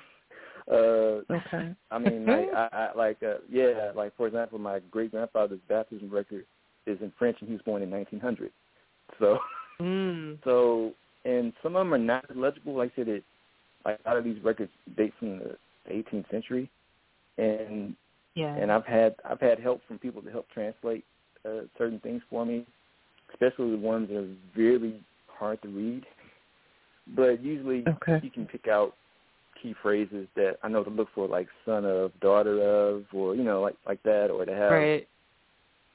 uh, 0.72 1.22
okay. 1.32 1.76
I 1.92 1.98
mean, 2.00 2.26
like, 2.26 2.50
I, 2.56 2.70
I 2.72 2.98
like, 2.98 3.18
uh, 3.24 3.36
yeah, 3.50 3.92
like 3.96 4.16
for 4.18 4.28
example, 4.28 4.60
my 4.60 4.80
great 4.92 5.12
grandfather's 5.12 5.60
baptism 5.68 6.10
record 6.10 6.46
is 6.86 6.98
in 7.02 7.12
French, 7.18 7.38
and 7.40 7.48
he 7.48 7.54
was 7.54 7.62
born 7.64 7.82
in 7.82 7.90
1900. 7.90 8.52
So, 9.20 9.40
mm. 9.82 10.38
so, 10.44 10.94
and 11.24 11.54
some 11.62 11.76
of 11.76 11.82
them 11.82 11.94
are 11.94 11.98
not 11.98 12.26
legible. 12.36 12.76
Like 12.76 12.92
I 12.94 12.96
said, 12.96 13.08
it, 13.08 13.24
like 13.84 14.00
a 14.06 14.10
lot 14.10 14.18
of 14.18 14.24
these 14.24 14.44
records 14.44 14.72
date 14.98 15.14
from 15.20 15.40
the 15.40 15.56
18th 15.92 16.30
century, 16.32 16.70
and 17.38 17.96
yeah, 18.36 18.56
and 18.56 18.72
I've 18.72 18.86
had 18.86 19.16
I've 19.24 19.40
had 19.40 19.60
help 19.60 19.82
from 19.88 20.00
people 20.00 20.22
to 20.22 20.32
help 20.32 20.48
translate 20.54 21.06
uh, 21.46 21.62
certain 21.78 22.00
things 22.00 22.22
for 22.30 22.46
me 22.46 22.66
especially 23.34 23.72
the 23.72 23.78
ones 23.78 24.10
that 24.10 24.18
are 24.18 24.28
really 24.56 25.02
hard 25.28 25.62
to 25.62 25.68
read. 25.68 26.06
But 27.16 27.44
usually 27.44 27.84
okay. 27.88 28.20
you 28.24 28.32
can 28.32 28.46
pick 28.46 28.68
out 28.68 28.94
key 29.66 29.76
phrases 29.82 30.28
that 30.36 30.58
I 30.62 30.70
know 30.70 30.84
to 30.84 30.90
look 30.90 31.08
for, 31.16 31.28
like 31.28 31.48
son 31.66 31.86
of, 31.86 32.12
daughter 32.20 32.62
of, 32.62 33.06
or 33.12 33.36
you 33.36 33.44
know, 33.44 33.62
like 33.62 33.76
like 33.88 34.02
that, 34.04 34.28
or 34.30 34.46
to 34.46 34.54
have 34.54 34.72
right. 34.72 35.08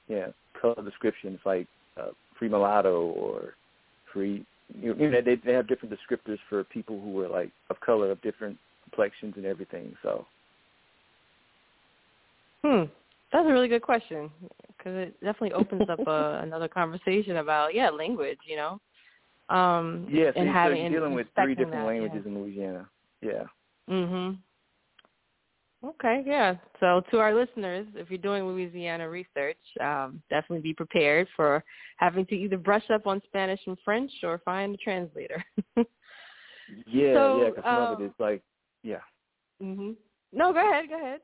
yeah 0.09 0.27
color 0.61 0.83
descriptions 0.85 1.39
like 1.45 1.69
uh, 1.97 2.09
free 2.39 2.49
mulatto 2.49 3.13
or 3.13 3.55
free. 4.13 4.45
You 4.81 4.95
know, 4.95 5.21
they 5.25 5.37
they 5.37 5.53
have 5.53 5.69
different 5.69 5.95
descriptors 5.95 6.39
for 6.49 6.65
people 6.65 7.01
who 7.01 7.21
are 7.21 7.29
like 7.29 7.51
of 7.71 7.79
color, 7.81 8.11
of 8.11 8.21
different 8.23 8.59
complexions 8.85 9.35
and 9.37 9.47
everything. 9.47 9.95
So. 10.03 10.27
Hmm. 12.65 12.85
That's 13.33 13.47
a 13.47 13.53
really 13.53 13.69
good 13.69 13.83
question 13.83 14.29
because 14.77 14.97
it 14.97 15.15
definitely 15.21 15.53
opens 15.53 15.89
up 15.89 16.01
a, 16.05 16.41
another 16.43 16.67
conversation 16.67 17.37
about 17.37 17.75
yeah 17.75 17.89
language, 17.91 18.39
you 18.47 18.57
know. 18.57 18.81
Um, 19.55 20.07
yes, 20.11 20.33
and 20.37 20.51
so 20.53 20.69
you're 20.69 20.91
dealing 20.91 21.15
with 21.15 21.29
three 21.41 21.55
different 21.55 21.83
that, 21.83 21.87
languages 21.87 22.23
yeah. 22.25 22.31
in 22.31 22.39
Louisiana. 22.39 22.89
Yeah. 23.21 23.45
Mhm. 23.91 24.39
Okay, 25.83 26.23
yeah. 26.27 26.57
So 26.79 27.03
to 27.11 27.19
our 27.19 27.35
listeners, 27.35 27.87
if 27.95 28.11
you're 28.11 28.19
doing 28.19 28.45
Louisiana 28.47 29.09
research, 29.09 29.57
um, 29.81 30.23
definitely 30.29 30.61
be 30.61 30.75
prepared 30.75 31.27
for 31.35 31.65
having 31.97 32.27
to 32.27 32.35
either 32.35 32.59
brush 32.59 32.89
up 32.91 33.07
on 33.07 33.23
Spanish 33.27 33.61
and 33.67 33.79
French 33.83 34.13
or 34.23 34.39
find 34.45 34.75
a 34.75 34.79
translator. 34.79 35.43
yeah, 35.77 37.15
so, 37.15 37.43
yeah, 37.43 37.49
because 37.49 37.65
some 37.65 37.79
um, 37.79 37.93
of 37.93 38.01
it 38.01 38.05
is 38.05 38.13
like, 38.19 38.43
yeah. 38.83 39.01
Mhm. 39.63 39.97
No, 40.33 40.53
go 40.53 40.59
ahead, 40.71 40.89
go 40.89 40.97
ahead. 40.97 41.21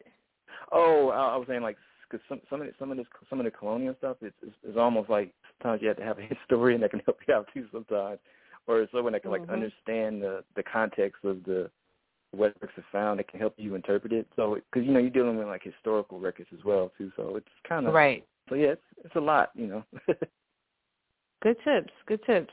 Oh, 0.72 1.10
I, 1.10 1.34
I 1.34 1.36
was 1.36 1.46
saying 1.48 1.62
like 1.62 1.76
because 2.10 2.24
some 2.28 2.40
some 2.48 2.62
of 2.62 2.66
the, 2.66 2.72
some 2.78 2.90
of 2.90 2.96
this 2.96 3.06
some 3.28 3.40
of 3.40 3.44
the 3.44 3.50
colonial 3.50 3.94
stuff 3.98 4.16
is 4.22 4.32
is 4.66 4.76
almost 4.76 5.10
like 5.10 5.32
sometimes 5.62 5.82
you 5.82 5.88
have 5.88 5.96
to 5.98 6.04
have 6.04 6.18
a 6.18 6.22
historian 6.22 6.80
that 6.80 6.90
can 6.90 7.00
help 7.06 7.18
you 7.28 7.34
out 7.34 7.48
too 7.52 7.66
sometimes, 7.72 8.18
or 8.66 8.86
someone 8.92 9.12
that 9.12 9.22
can 9.22 9.30
like 9.30 9.46
Mhm. 9.46 9.52
understand 9.52 10.22
the 10.22 10.44
the 10.56 10.62
context 10.62 11.24
of 11.24 11.44
the 11.44 11.70
what 12.36 12.54
works 12.60 12.74
are 12.76 12.84
found 12.92 13.18
that 13.18 13.28
can 13.28 13.40
help 13.40 13.54
you 13.56 13.74
interpret 13.74 14.12
it. 14.12 14.26
So 14.36 14.54
because 14.54 14.86
you 14.86 14.92
know 14.92 15.00
you're 15.00 15.10
dealing 15.10 15.36
with 15.36 15.46
like 15.46 15.62
historical 15.62 16.20
records 16.20 16.48
as 16.56 16.64
well 16.64 16.92
too, 16.96 17.10
so 17.16 17.36
it's 17.36 17.48
kind 17.68 17.86
of 17.86 17.94
Right. 17.94 18.24
So 18.48 18.54
yeah, 18.54 18.68
it's 18.68 18.82
it's 19.04 19.16
a 19.16 19.20
lot, 19.20 19.50
you 19.54 19.66
know. 19.66 19.84
Good 21.42 21.56
tips. 21.64 21.92
Good 22.06 22.24
tips. 22.24 22.52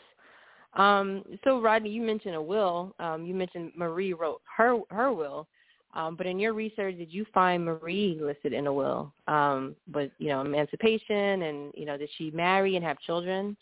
Um, 0.73 1.23
so 1.43 1.61
Rodney, 1.61 1.89
you 1.89 2.01
mentioned 2.01 2.35
a 2.35 2.41
will. 2.41 2.95
Um, 2.99 3.25
you 3.25 3.33
mentioned 3.33 3.71
Marie 3.75 4.13
wrote 4.13 4.41
her 4.57 4.79
her 4.89 5.13
will. 5.13 5.47
Um, 5.95 6.15
but 6.15 6.25
in 6.25 6.39
your 6.39 6.53
research, 6.53 6.97
did 6.97 7.13
you 7.13 7.23
find 7.33 7.63
Marie 7.63 8.17
listed 8.19 8.51
in 8.51 8.65
a 8.65 8.73
will? 8.73 9.13
Um, 9.27 9.75
but 9.87 10.11
you 10.17 10.29
know, 10.29 10.41
emancipation, 10.41 11.43
and 11.43 11.71
you 11.75 11.85
know, 11.85 11.97
did 11.97 12.09
she 12.17 12.31
marry 12.31 12.75
and 12.75 12.83
have 12.83 12.99
children? 12.99 13.55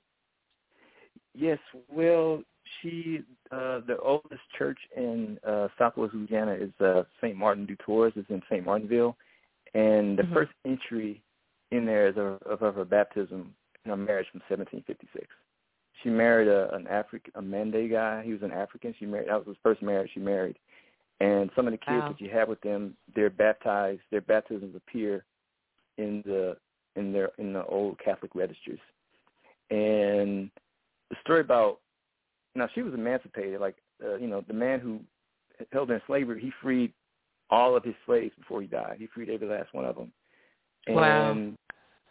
yes, 1.34 1.60
well, 1.90 2.42
she 2.82 3.22
uh 3.52 3.80
the 3.88 3.98
oldest 4.02 4.42
church 4.58 4.78
in 4.96 5.38
uh 5.48 5.68
Southwest 5.78 6.14
Louisiana 6.14 6.54
is 6.54 6.72
uh 6.80 7.04
Saint 7.20 7.38
Martin 7.38 7.66
de 7.66 7.76
Tours. 7.78 8.14
It's 8.16 8.30
in 8.30 8.42
Saint 8.50 8.66
Martinville, 8.66 9.16
and 9.74 10.18
the 10.18 10.24
Mhm. 10.24 10.34
first 10.34 10.52
entry 10.66 11.22
in 11.72 11.86
there 11.86 12.08
is 12.08 12.18
of, 12.18 12.42
of, 12.44 12.62
of 12.62 12.76
her 12.76 12.86
baptism 12.86 13.54
in 13.86 13.92
her 13.92 13.98
marriage 13.98 14.28
from 14.32 14.42
1756. 14.50 15.28
She 16.04 16.10
married 16.10 16.48
a, 16.48 16.74
an 16.76 16.88
African 16.88 17.32
a 17.36 17.42
Mande 17.42 17.90
guy. 17.90 18.24
He 18.24 18.34
was 18.34 18.42
an 18.44 18.52
African. 18.52 18.94
She 19.00 19.06
married 19.06 19.30
that 19.30 19.38
was 19.38 19.48
his 19.48 19.58
first 19.64 19.82
marriage 19.82 20.12
she 20.14 20.20
married. 20.20 20.58
And 21.20 21.52
some 21.56 21.68
of 21.68 21.72
the 21.72 21.78
kids 21.78 22.02
Wow. 22.02 22.08
that 22.10 22.20
you 22.22 22.30
have 22.32 22.48
with 22.50 22.62
them, 22.62 22.96
they're 23.16 23.30
baptized. 23.30 24.02
Their 24.10 24.22
baptisms 24.22 24.76
appear 24.76 25.24
in 25.98 26.24
the 26.26 26.58
in 26.96 27.14
their 27.14 27.30
in 27.38 27.54
the 27.54 27.64
old 27.66 28.00
Catholic 28.00 28.34
registers. 28.36 28.80
And 29.70 30.50
the 31.10 31.16
story 31.24 31.42
about 31.42 31.80
now 32.56 32.68
she 32.74 32.82
was 32.82 32.94
emancipated. 32.94 33.60
Like 33.60 33.76
uh, 34.04 34.16
you 34.16 34.28
know, 34.28 34.44
the 34.48 34.54
man 34.54 34.80
who 34.80 35.00
held 35.72 35.90
her 35.90 35.96
in 35.96 36.02
slavery, 36.08 36.42
he 36.42 36.52
freed 36.62 36.94
all 37.50 37.76
of 37.76 37.84
his 37.84 37.96
slaves 38.06 38.34
before 38.38 38.62
he 38.62 38.68
died. 38.68 38.96
He 38.98 39.08
freed 39.08 39.30
every 39.30 39.48
last 39.48 39.74
one 39.74 39.86
of 39.86 39.96
them. 39.96 40.12
And 40.88 40.96
Wow. 40.96 41.48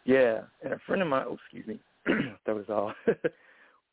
yeah, 0.05 0.41
and 0.63 0.73
a 0.73 0.79
friend 0.85 1.01
of 1.01 1.07
mine, 1.07 1.25
oh 1.27 1.37
excuse 1.43 1.67
me, 1.67 1.79
that 2.45 2.55
was 2.55 2.65
all. 2.69 2.93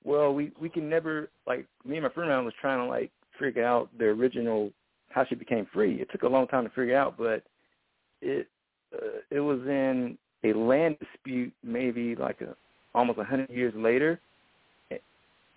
well, 0.04 0.32
we 0.32 0.52
we 0.60 0.68
can 0.68 0.88
never 0.88 1.30
like 1.46 1.66
me 1.84 1.96
and 1.96 2.04
my 2.04 2.10
friend 2.10 2.30
of 2.30 2.36
mine 2.36 2.44
was 2.44 2.54
trying 2.60 2.78
to 2.78 2.88
like 2.88 3.10
figure 3.38 3.64
out 3.64 3.88
the 3.98 4.04
original 4.04 4.70
how 5.10 5.24
she 5.24 5.34
became 5.34 5.66
free. 5.72 6.00
It 6.00 6.08
took 6.12 6.22
a 6.22 6.28
long 6.28 6.46
time 6.46 6.64
to 6.64 6.70
figure 6.70 6.96
out, 6.96 7.16
but 7.16 7.42
it 8.20 8.46
uh, 8.94 9.20
it 9.30 9.40
was 9.40 9.60
in 9.66 10.16
a 10.44 10.52
land 10.52 10.96
dispute 11.00 11.52
maybe 11.64 12.14
like 12.14 12.40
a 12.40 12.54
almost 12.94 13.18
a 13.18 13.24
hundred 13.24 13.50
years 13.50 13.74
later 13.76 14.20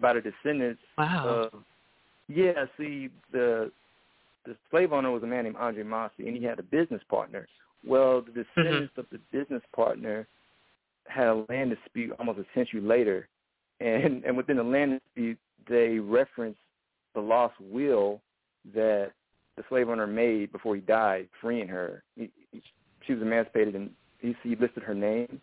by 0.02 0.14
the 0.14 0.22
descendants 0.22 0.82
Wow. 0.98 1.50
of 1.54 1.64
yeah, 2.28 2.66
see 2.78 3.10
the 3.32 3.72
the 4.46 4.56
slave 4.70 4.92
owner 4.92 5.12
was 5.12 5.24
a 5.24 5.28
man 5.28 5.44
named 5.44 5.58
Andre 5.58 5.84
Masse 5.84 6.12
and 6.18 6.36
he 6.36 6.44
had 6.44 6.60
a 6.60 6.64
business 6.64 7.02
partner. 7.10 7.48
Well, 7.86 8.22
the 8.22 8.32
mm-hmm. 8.32 8.42
descendants 8.62 8.94
of 8.98 9.06
the 9.12 9.20
business 9.32 9.62
partner 9.76 10.28
had 11.08 11.28
a 11.28 11.46
land 11.50 11.70
dispute 11.70 12.14
almost 12.20 12.40
a 12.40 12.46
century 12.54 12.82
later 12.82 13.28
and 13.80 14.24
and 14.26 14.36
within 14.36 14.58
the 14.58 14.64
land 14.64 15.00
dispute 15.00 15.38
they 15.70 16.00
referenced 16.00 16.60
the 17.14 17.22
lost 17.22 17.54
will 17.60 18.22
that 18.74 19.12
the 19.58 19.64
slave 19.70 19.90
owner 19.90 20.08
made 20.08 20.52
before 20.52 20.76
he 20.76 20.82
died, 20.82 21.28
freeing 21.42 21.68
her. 21.68 22.04
He, 22.16 22.30
he, 22.52 22.62
she 23.06 23.14
was 23.14 23.22
emancipated, 23.22 23.76
and 23.76 23.90
he, 24.20 24.36
he 24.44 24.56
listed 24.56 24.84
her 24.84 24.94
name 24.94 25.42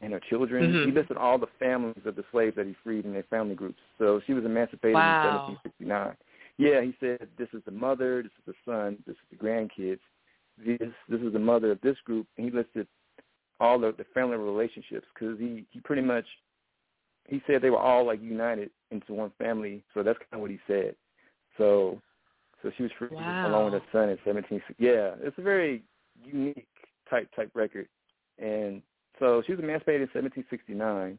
and 0.00 0.12
her 0.12 0.20
children. 0.20 0.72
Mhm. 0.72 0.86
He 0.86 0.92
listed 0.92 1.16
all 1.16 1.38
the 1.38 1.46
families 1.58 2.04
of 2.04 2.16
the 2.16 2.24
slaves 2.30 2.56
that 2.56 2.66
he 2.66 2.74
freed 2.74 3.04
in 3.04 3.12
their 3.12 3.22
family 3.24 3.54
groups. 3.54 3.80
So 3.98 4.20
she 4.20 4.34
was 4.34 4.44
emancipated 4.44 4.94
Wow. 4.96 5.18
in 5.22 5.30
1769. 5.30 6.16
Yeah, 6.56 6.80
he 6.82 6.92
said, 7.00 7.28
"This 7.36 7.52
is 7.52 7.62
the 7.64 7.70
mother, 7.72 8.22
this 8.22 8.32
is 8.38 8.44
the 8.46 8.54
son, 8.64 9.02
this 9.06 9.16
is 9.16 9.28
the 9.30 9.36
grandkids. 9.36 10.00
This 10.56 10.92
this 11.08 11.20
is 11.20 11.32
the 11.32 11.38
mother 11.38 11.72
of 11.72 11.80
this 11.80 12.00
group." 12.02 12.28
And 12.36 12.46
he 12.46 12.52
listed 12.52 12.86
all 13.60 13.82
of 13.84 13.96
the 13.96 14.04
family 14.04 14.36
relationships 14.36 15.06
because 15.14 15.38
he 15.38 15.66
he 15.70 15.80
pretty 15.80 16.02
much 16.02 16.26
he 17.26 17.42
said 17.46 17.62
they 17.62 17.70
were 17.70 17.78
all 17.78 18.04
like 18.04 18.20
united 18.22 18.70
into 18.90 19.14
one 19.14 19.30
family. 19.38 19.82
So 19.94 20.02
that's 20.02 20.18
kind 20.18 20.34
of 20.34 20.40
what 20.40 20.50
he 20.50 20.60
said. 20.66 20.94
So 21.56 22.00
so 22.62 22.70
she 22.76 22.82
was 22.82 22.92
free 22.92 23.08
Wow. 23.10 23.46
along 23.46 23.64
with 23.72 23.82
her 23.82 23.88
son 23.92 24.08
in 24.08 24.18
17. 24.24 24.62
Yeah, 24.78 25.16
it's 25.20 25.38
a 25.38 25.42
very 25.42 25.82
unique 26.24 26.66
type 27.10 27.28
type 27.34 27.50
record, 27.54 27.88
and 28.38 28.82
so 29.18 29.42
she 29.46 29.52
was 29.52 29.60
emancipated 29.60 30.02
in 30.02 30.22
1769. 30.22 31.18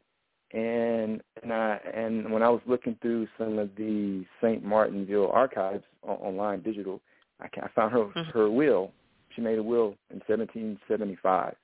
And 0.54 1.22
and 1.42 1.54
I 1.54 1.80
and 1.94 2.32
when 2.32 2.44
I 2.44 2.50
was 2.50 2.62
looking 2.66 2.96
through 3.02 3.28
some 3.38 3.58
of 3.58 3.70
the 3.76 4.26
Saint 4.42 4.64
Martinville 4.64 5.32
archives 5.34 5.84
on, 6.04 6.16
online 6.18 6.62
digital, 6.62 7.02
I, 7.42 7.48
I 7.62 7.68
found 7.70 7.92
her 7.94 8.06
Mhm. 8.06 8.26
her 8.32 8.50
will. 8.50 8.92
She 9.36 9.42
made 9.42 9.58
a 9.58 9.64
will 9.64 9.98
in 10.12 10.22
1775. 10.28 11.56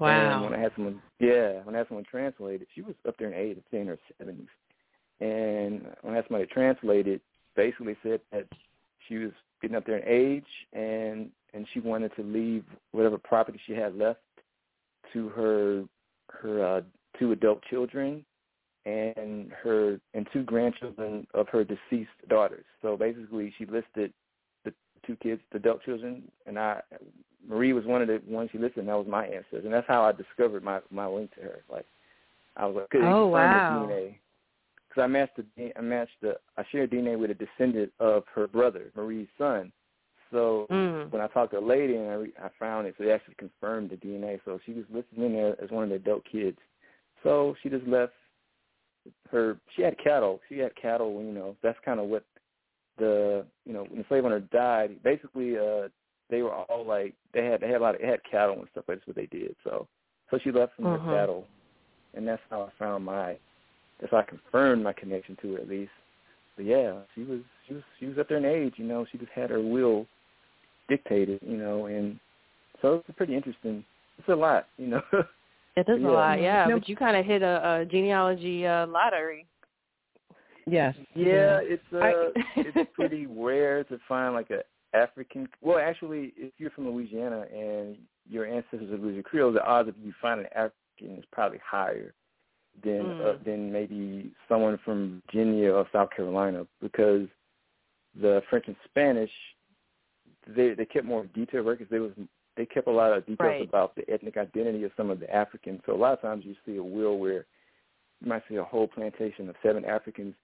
And 0.00 0.40
Wow. 0.40 0.44
when 0.44 0.54
I 0.54 0.58
had 0.58 0.72
someone, 0.74 1.00
yeah, 1.20 1.62
when 1.62 1.74
I 1.74 1.78
had 1.78 1.88
someone 1.88 2.04
translate 2.04 2.62
it, 2.62 2.68
she 2.74 2.82
was 2.82 2.94
up 3.06 3.16
there 3.18 3.28
in 3.28 3.34
age, 3.34 3.62
in 3.70 3.86
her 3.86 3.98
seventies. 4.18 4.48
And 5.20 5.86
when 6.02 6.14
I 6.14 6.16
had 6.16 6.26
somebody 6.26 6.46
translate 6.46 7.06
it, 7.06 7.20
basically 7.54 7.96
said 8.02 8.20
that 8.32 8.46
she 9.06 9.18
was 9.18 9.32
getting 9.60 9.76
up 9.76 9.84
there 9.84 9.98
in 9.98 10.08
age, 10.08 10.66
and 10.72 11.30
and 11.52 11.68
she 11.68 11.78
wanted 11.80 12.14
to 12.16 12.22
leave 12.22 12.64
whatever 12.90 13.18
property 13.18 13.60
she 13.64 13.74
had 13.74 13.96
left 13.96 14.20
to 15.14 15.28
her 15.30 15.84
her 16.30 16.64
uh, 16.64 16.80
two 17.18 17.32
adult 17.32 17.62
children 17.70 18.24
and 18.84 19.50
her 19.62 19.98
and 20.12 20.26
two 20.32 20.42
grandchildren 20.42 21.26
of 21.34 21.48
her 21.48 21.64
deceased 21.64 22.10
daughters. 22.28 22.64
So 22.82 22.96
basically, 22.96 23.54
she 23.56 23.64
listed 23.64 24.12
the 24.64 24.74
two 25.06 25.16
kids, 25.16 25.40
the 25.52 25.58
adult 25.58 25.82
children, 25.84 26.22
and 26.46 26.58
I 26.58 26.82
Marie 27.48 27.72
was 27.72 27.84
one 27.84 28.02
of 28.02 28.08
the 28.08 28.20
ones 28.26 28.50
she 28.52 28.58
listed, 28.58 28.78
and 28.78 28.88
that 28.88 28.98
was 28.98 29.06
my 29.06 29.26
ancestors, 29.26 29.64
and 29.64 29.72
that's 29.72 29.88
how 29.88 30.02
I 30.02 30.12
discovered 30.12 30.62
my 30.62 30.80
my 30.90 31.06
link 31.06 31.34
to 31.34 31.40
her. 31.40 31.62
Like 31.70 31.86
I 32.56 32.66
was 32.66 32.76
like, 32.76 32.90
could 32.90 33.02
Oh, 33.02 33.28
wow. 33.28 33.70
DNA 33.72 34.16
because 34.88 35.02
I 35.02 35.06
matched 35.06 35.36
the 35.36 35.72
I 35.76 35.80
matched 35.80 36.20
the 36.20 36.36
I 36.56 36.64
shared 36.70 36.90
DNA 36.90 37.18
with 37.18 37.30
a 37.30 37.34
descendant 37.34 37.92
of 38.00 38.24
her 38.34 38.46
brother 38.46 38.92
Marie's 38.96 39.28
son, 39.38 39.72
So 40.34 40.66
Mm. 40.68 41.12
when 41.12 41.22
I 41.22 41.28
talked 41.28 41.52
to 41.52 41.58
a 41.58 41.60
lady 41.60 41.94
and 41.94 42.10
I, 42.10 42.14
re- 42.14 42.34
I 42.42 42.48
found 42.58 42.88
it, 42.88 42.96
so 42.98 43.04
they 43.04 43.12
actually 43.12 43.36
confirmed 43.36 43.90
the 43.90 43.96
DNA. 43.96 44.40
So 44.44 44.58
she 44.66 44.72
was 44.72 44.84
listed 44.92 45.16
in 45.16 45.32
there 45.32 45.54
as 45.62 45.70
one 45.70 45.84
of 45.84 45.90
the 45.90 45.94
adult 45.94 46.24
kids. 46.24 46.58
So 47.22 47.54
she 47.62 47.68
just 47.68 47.86
left 47.86 48.12
her. 49.30 49.56
She 49.76 49.82
had 49.82 49.96
cattle. 50.02 50.40
She 50.48 50.58
had 50.58 50.74
cattle. 50.74 51.22
You 51.22 51.32
know, 51.32 51.56
that's 51.62 51.78
kind 51.84 52.00
of 52.00 52.06
what 52.06 52.24
the 52.98 53.46
you 53.64 53.72
know 53.72 53.84
when 53.84 53.98
the 54.00 54.04
slave 54.08 54.24
owner 54.24 54.40
died. 54.40 55.00
Basically, 55.04 55.56
uh, 55.56 55.88
they 56.30 56.42
were 56.42 56.52
all 56.52 56.84
like 56.84 57.14
they 57.32 57.44
had 57.44 57.60
they 57.60 57.68
had 57.68 57.80
a 57.80 57.84
lot 57.84 57.94
of 57.94 58.00
they 58.00 58.08
had 58.08 58.20
cattle 58.28 58.58
and 58.58 58.68
stuff. 58.72 58.84
That's 58.88 59.06
what 59.06 59.16
they 59.16 59.26
did. 59.26 59.54
So 59.62 59.86
so 60.32 60.38
she 60.42 60.50
left 60.50 60.74
from 60.74 60.86
Mhm. 60.86 60.98
her 61.00 61.10
cattle, 61.16 61.46
and 62.14 62.26
that's 62.26 62.42
how 62.50 62.62
I 62.62 62.70
found 62.78 63.04
my. 63.04 63.38
That's 64.00 64.10
how 64.10 64.18
I 64.18 64.22
confirmed 64.24 64.82
my 64.82 64.92
connection 64.92 65.36
to 65.42 65.52
her 65.54 65.60
at 65.60 65.68
least. 65.68 65.92
But 66.56 66.64
yeah, 66.66 67.02
she 67.14 67.22
was 67.22 67.40
she 67.68 67.74
was 67.74 67.82
she 68.00 68.06
was 68.06 68.18
up 68.18 68.28
there 68.28 68.38
in 68.38 68.44
age. 68.44 68.74
You 68.78 68.84
know, 68.84 69.06
she 69.10 69.18
just 69.18 69.30
had 69.30 69.50
her 69.50 69.60
will 69.60 70.06
dictated. 70.88 71.40
You 71.42 71.56
know, 71.56 71.86
and 71.86 72.18
so 72.82 73.02
it's 73.08 73.16
pretty 73.16 73.34
interesting. 73.36 73.84
It's 74.18 74.28
a 74.28 74.34
lot. 74.34 74.66
You 74.78 74.88
know. 74.88 75.02
It 75.76 75.88
is 75.88 76.00
Yeah. 76.00 76.08
a 76.08 76.12
lot, 76.12 76.40
yeah. 76.40 76.66
No. 76.68 76.78
But 76.78 76.88
you 76.88 76.94
kind 76.94 77.16
of 77.16 77.26
hit 77.26 77.42
a, 77.42 77.80
a 77.80 77.84
genealogy 77.84 78.64
uh, 78.64 78.86
lottery. 78.86 79.44
Yes. 80.66 80.94
Yeah, 81.16 81.58
it's 81.62 81.82
uh, 81.92 81.98
I- 81.98 82.32
it's 82.56 82.90
pretty 82.94 83.26
rare 83.26 83.82
to 83.84 83.98
find 84.08 84.34
like 84.34 84.50
a 84.50 84.62
African. 84.96 85.48
Well, 85.60 85.78
actually, 85.78 86.32
if 86.36 86.52
you're 86.58 86.70
from 86.70 86.88
Louisiana 86.88 87.46
and 87.52 87.96
your 88.30 88.46
ancestors 88.46 88.88
are 88.92 88.96
Louisiana 88.98 89.24
Creole, 89.24 89.52
the 89.52 89.64
odds 89.66 89.88
of 89.88 89.96
you 90.02 90.12
finding 90.22 90.46
an 90.46 90.52
African 90.96 91.18
is 91.18 91.24
probably 91.32 91.58
higher 91.68 92.14
than 92.84 93.00
uh, 93.00 93.34
Mm. 93.34 93.44
than 93.44 93.72
maybe 93.72 94.32
someone 94.48 94.78
from 94.84 95.22
Virginia 95.26 95.72
or 95.72 95.86
South 95.92 96.10
Carolina 96.16 96.66
because 96.80 97.26
the 98.20 98.42
French 98.48 98.66
and 98.68 98.76
Spanish 98.84 99.30
they 100.48 100.74
they 100.74 100.84
kept 100.84 101.06
more 101.06 101.26
detailed 101.34 101.66
records. 101.66 101.90
They 101.90 101.98
was 101.98 102.12
they 102.56 102.66
kept 102.66 102.86
a 102.86 102.92
lot 102.92 103.12
of 103.12 103.26
details 103.26 103.38
Right. 103.40 103.68
about 103.68 103.94
the 103.96 104.08
ethnic 104.08 104.36
identity 104.36 104.84
of 104.84 104.92
some 104.96 105.10
of 105.10 105.20
the 105.20 105.34
Africans. 105.34 105.80
So 105.86 105.94
a 105.94 105.96
lot 105.96 106.12
of 106.12 106.20
times 106.20 106.44
you 106.44 106.54
see 106.64 106.76
a 106.76 106.82
will 106.82 107.18
where 107.18 107.46
you 108.20 108.28
might 108.28 108.42
see 108.48 108.56
a 108.56 108.64
whole 108.64 108.86
plantation 108.86 109.48
of 109.48 109.56
seven 109.62 109.84
Africans. 109.84 110.34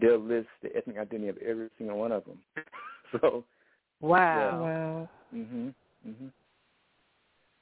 They'll 0.00 0.18
list 0.18 0.48
the 0.62 0.74
ethnic 0.76 0.98
identity 0.98 1.28
of 1.28 1.38
every 1.38 1.68
single 1.78 1.98
one 1.98 2.12
of 2.12 2.24
them. 2.24 2.38
so, 3.12 3.44
Wow. 4.00 4.62
Wow. 4.62 5.08
mhm, 5.34 5.74
mhm. 6.06 6.30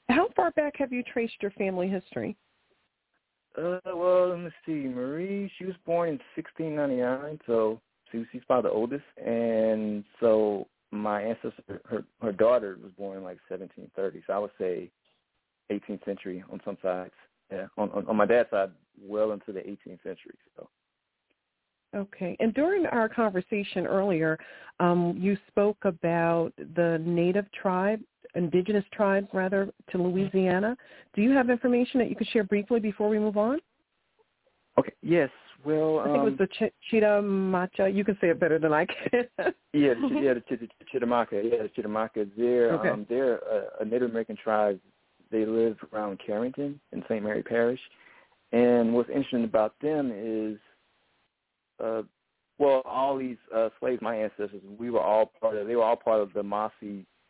How 0.08 0.28
far 0.34 0.50
back 0.52 0.75
have 0.76 0.92
you 0.92 1.02
traced 1.02 1.37
your 1.40 1.52
family 1.52 1.88
history? 1.88 2.37
Uh, 3.56 3.78
well, 3.84 4.30
let 4.30 4.38
me 4.38 4.50
see. 4.64 4.72
Marie, 4.72 5.50
she 5.58 5.64
was 5.64 5.75
born 5.84 6.08
in 6.08 6.18
1699, 6.37 7.38
so 7.46 7.80
she, 8.11 8.25
she's 8.32 8.42
probably 8.46 8.70
the 8.70 8.75
oldest, 8.75 9.04
and 9.25 10.04
so 10.20 10.66
my 10.92 11.22
ancestor, 11.22 11.80
her 11.87 12.04
her 12.20 12.32
daughter, 12.32 12.78
was 12.82 12.92
born 12.92 13.18
in 13.18 13.25
like 13.25 13.38
1730. 13.49 14.22
So 14.26 14.32
I 14.32 14.38
would 14.38 14.50
say 14.58 14.90
18th 15.70 16.04
century 16.04 16.44
on 16.52 16.61
some 16.64 16.76
sides. 16.82 17.14
Yeah, 17.50 17.66
on 17.76 17.90
on, 17.90 18.06
on 18.06 18.16
my 18.16 18.26
dad's 18.26 18.50
side, 18.50 18.70
well 19.00 19.32
into 19.32 19.52
the 19.52 19.61
18th 19.61 20.02
century. 20.02 20.37
So. 20.56 20.68
Okay. 21.94 22.37
And 22.40 22.54
during 22.54 22.87
our 22.87 23.08
conversation 23.08 23.87
earlier, 23.87 24.38
um, 24.80 25.14
you 25.18 25.37
spoke 25.49 25.76
about 25.82 26.52
the 26.56 27.02
native 27.04 27.50
tribe, 27.52 28.00
indigenous 28.34 28.84
tribe 28.92 29.28
rather, 29.32 29.70
to 29.90 29.99
Louisiana. 29.99 30.76
Do 31.14 31.20
you 31.20 31.32
have 31.32 31.50
information 31.50 32.00
that 32.00 32.08
you 32.08 32.16
could 32.16 32.28
share 32.28 32.44
briefly 32.44 32.80
before 32.80 33.08
we 33.08 33.18
move 33.18 33.37
on? 33.37 33.58
Okay. 34.78 34.92
Yes. 35.02 35.28
Well, 35.64 36.00
I 36.00 36.04
think 36.04 36.16
it 36.16 36.23
was 36.23 36.33
um, 36.33 36.37
the 36.38 36.47
Ch- 36.47 36.92
Chitimacha. 36.92 37.95
You 37.95 38.04
can 38.04 38.16
say 38.21 38.28
it 38.31 38.40
better 38.40 38.59
than 38.59 38.73
I 38.73 38.87
can. 38.87 39.26
Yeah, 39.73 39.95
the, 39.95 40.21
yeah, 40.21 40.35
the, 40.35 40.40
Ch- 40.40 40.61
the 40.61 40.69
Chitimacha. 40.92 41.33
Yeah, 41.50 41.62
the 41.62 41.69
Chitimacha. 41.83 42.31
They're 42.37 42.73
Okay. 42.75 42.88
um, 42.88 43.07
they're 43.09 43.37
a, 43.37 43.64
a 43.81 43.85
Native 43.85 44.11
American 44.11 44.37
tribe. 44.37 44.81
They 45.31 45.47
live 45.47 45.76
around 45.92 46.21
Charenton 46.28 46.78
in 46.92 47.02
St. 47.09 47.23
Mary 47.23 47.42
Parish, 47.42 47.81
and 48.52 48.92
what's 48.92 49.09
interesting 49.09 49.45
about 49.45 49.75
them 49.81 50.12
is, 50.14 50.59
uh, 51.83 52.03
well, 52.59 52.83
all 52.85 53.16
these 53.16 53.38
uh, 53.55 53.70
slaves, 53.81 54.03
my 54.03 54.14
ancestors, 54.16 54.61
we 54.79 54.90
were 54.90 55.01
all 55.01 55.33
part 55.40 55.57
of. 55.57 55.66
They 55.66 55.77
were 55.77 55.85
all 55.85 55.96
part 55.96 56.20
of 56.20 56.33
the 56.35 56.42
Masse 56.42 56.72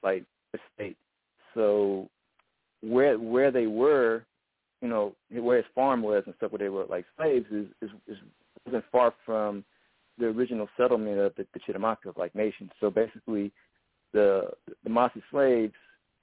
like 0.02 0.24
estate. 0.52 0.96
So 1.54 2.08
where 2.82 3.18
where 3.18 3.50
they 3.50 3.66
were, 3.66 4.24
you 4.82 4.88
know, 4.88 5.14
where 5.30 5.58
his 5.58 5.66
farm 5.74 6.02
was 6.02 6.24
and 6.26 6.34
stuff, 6.36 6.50
where 6.52 6.58
they 6.58 6.68
were 6.68 6.84
like 6.90 7.06
slaves, 7.16 7.46
is 7.50 7.66
is, 7.80 7.90
is 8.08 8.18
wasn't 8.66 8.84
far 8.92 9.14
from 9.24 9.64
the 10.18 10.26
original 10.26 10.68
settlement 10.76 11.18
of 11.18 11.34
the, 11.36 11.46
the 11.54 11.60
Chitimacha 11.60 12.16
like 12.16 12.34
nation. 12.34 12.70
So 12.80 12.90
basically, 12.90 13.52
the 14.12 14.50
the 14.84 14.90
Masse 14.90 15.12
slaves 15.30 15.72